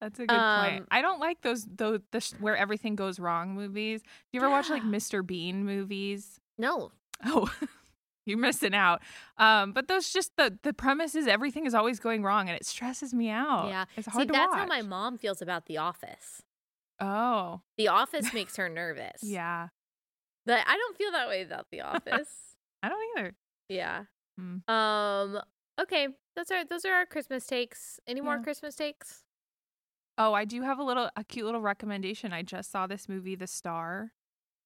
[0.00, 0.80] That's a good point.
[0.82, 4.02] Um, I don't like those those the sh- where everything goes wrong movies.
[4.02, 5.26] Do you ever watch like Mr.
[5.26, 6.38] Bean movies?
[6.58, 6.92] No,
[7.24, 7.50] Oh,
[8.26, 9.00] you're missing out.
[9.38, 12.66] Um, but those just the the premise is everything is always going wrong, and it
[12.66, 13.68] stresses me out.
[13.68, 13.86] yeah.
[13.96, 14.58] it's See, hard to that's watch.
[14.60, 16.42] how my mom feels about The Office.
[17.00, 19.22] Oh, The Office makes her nervous.
[19.22, 19.68] yeah.
[20.44, 22.28] but I don't feel that way about The Office.
[22.82, 23.34] I don't either.
[23.68, 24.04] yeah.
[24.38, 24.70] Hmm.
[24.70, 25.40] Um.
[25.80, 26.08] Okay.
[26.36, 28.00] Those are those are our Christmas takes.
[28.06, 29.24] Any more Christmas takes?
[30.18, 32.32] Oh, I do have a little a cute little recommendation.
[32.32, 34.12] I just saw this movie, The Star.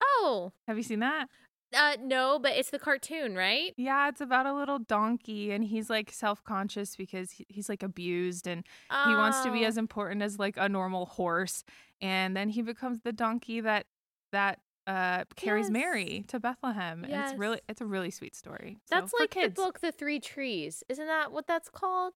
[0.02, 1.28] Oh, Have you seen that?
[1.76, 3.74] uh, no, but it's the cartoon, right?
[3.76, 7.82] Yeah, it's about a little donkey, and he's like self conscious because he, he's like
[7.82, 8.64] abused, and
[9.06, 9.68] he wants to be Oh.
[9.68, 11.64] as important as like a normal horse,
[12.00, 13.86] and then he becomes the donkey that
[14.32, 15.72] that uh carries Yes.
[15.72, 18.78] Mary to Bethlehem, and it's really it's a really sweet story.
[18.90, 20.84] That's for like the book, The Three Trees.
[20.88, 22.14] Isn't that what that's called?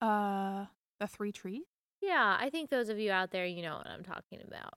[0.00, 0.66] Uh,
[1.00, 1.62] the three trees.
[2.02, 4.74] Yeah, I think those of you out there, you know what I'm talking about.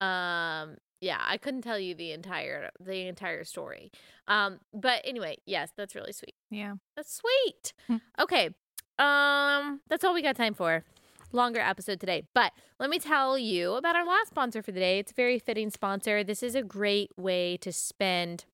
[0.06, 3.90] um, yeah, I couldn't tell you the entire the entire story.
[4.28, 6.34] Um, but anyway, yes, that's really sweet.
[6.50, 6.74] Yeah.
[6.96, 7.72] That's sweet.
[8.20, 8.50] Okay.
[8.98, 10.82] Um, that's all we got time for.
[11.36, 12.26] Longer episode today.
[12.34, 14.98] But let me tell you about our last sponsor for the day.
[14.98, 16.24] It's a very fitting sponsor.
[16.24, 18.46] This is a great way to spend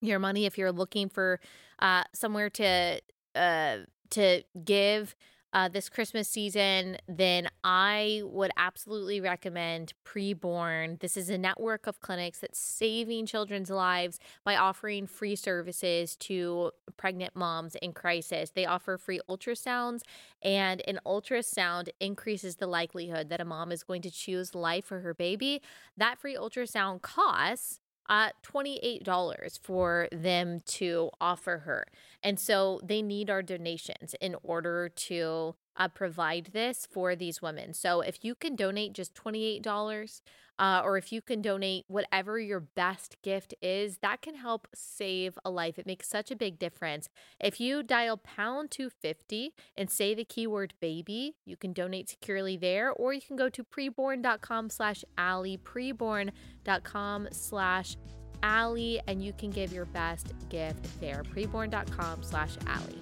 [0.00, 1.40] your money if you're looking for
[1.80, 3.00] uh somewhere to
[3.34, 3.78] uh
[4.10, 5.16] to give
[5.52, 10.98] uh, this Christmas season, then I would absolutely recommend Preborn.
[11.00, 16.70] This is a network of clinics that's saving children's lives by offering free services to
[16.96, 18.50] pregnant moms in crisis.
[18.50, 20.00] They offer free ultrasounds,
[20.42, 25.00] and an ultrasound increases the likelihood that a mom is going to choose life for
[25.00, 25.60] her baby.
[25.96, 31.86] That free ultrasound costs uh, $28 for them to offer her.
[32.22, 37.72] And so they need our donations in order to uh, provide this for these women.
[37.74, 40.20] So if you can donate just $28,
[40.58, 45.38] uh, or if you can donate whatever your best gift is, that can help save
[45.44, 45.78] a life.
[45.78, 47.08] It makes such a big difference.
[47.40, 52.90] If you dial pound 250 and say the keyword baby, you can donate securely there,
[52.90, 57.96] or you can go to preborn.com slash Allie, preborn.com slash
[58.42, 61.22] Allie, and you can give your best gift there.
[61.22, 63.00] Preborn.com slash Allie.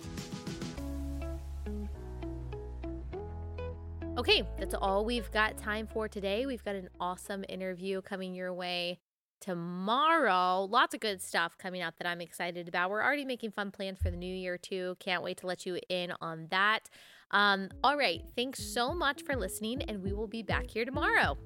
[4.19, 6.45] Okay, that's all we've got time for today.
[6.45, 8.99] We've got an awesome interview coming your way
[9.41, 10.65] tomorrow.
[10.65, 12.91] Lots of good stuff coming up that I'm excited about.
[12.91, 14.97] We're already making fun plans for the new year, too.
[15.01, 16.91] Can't wait to let you in on that.
[17.31, 21.39] Um, all right, thanks so much for listening, and we will be back here tomorrow.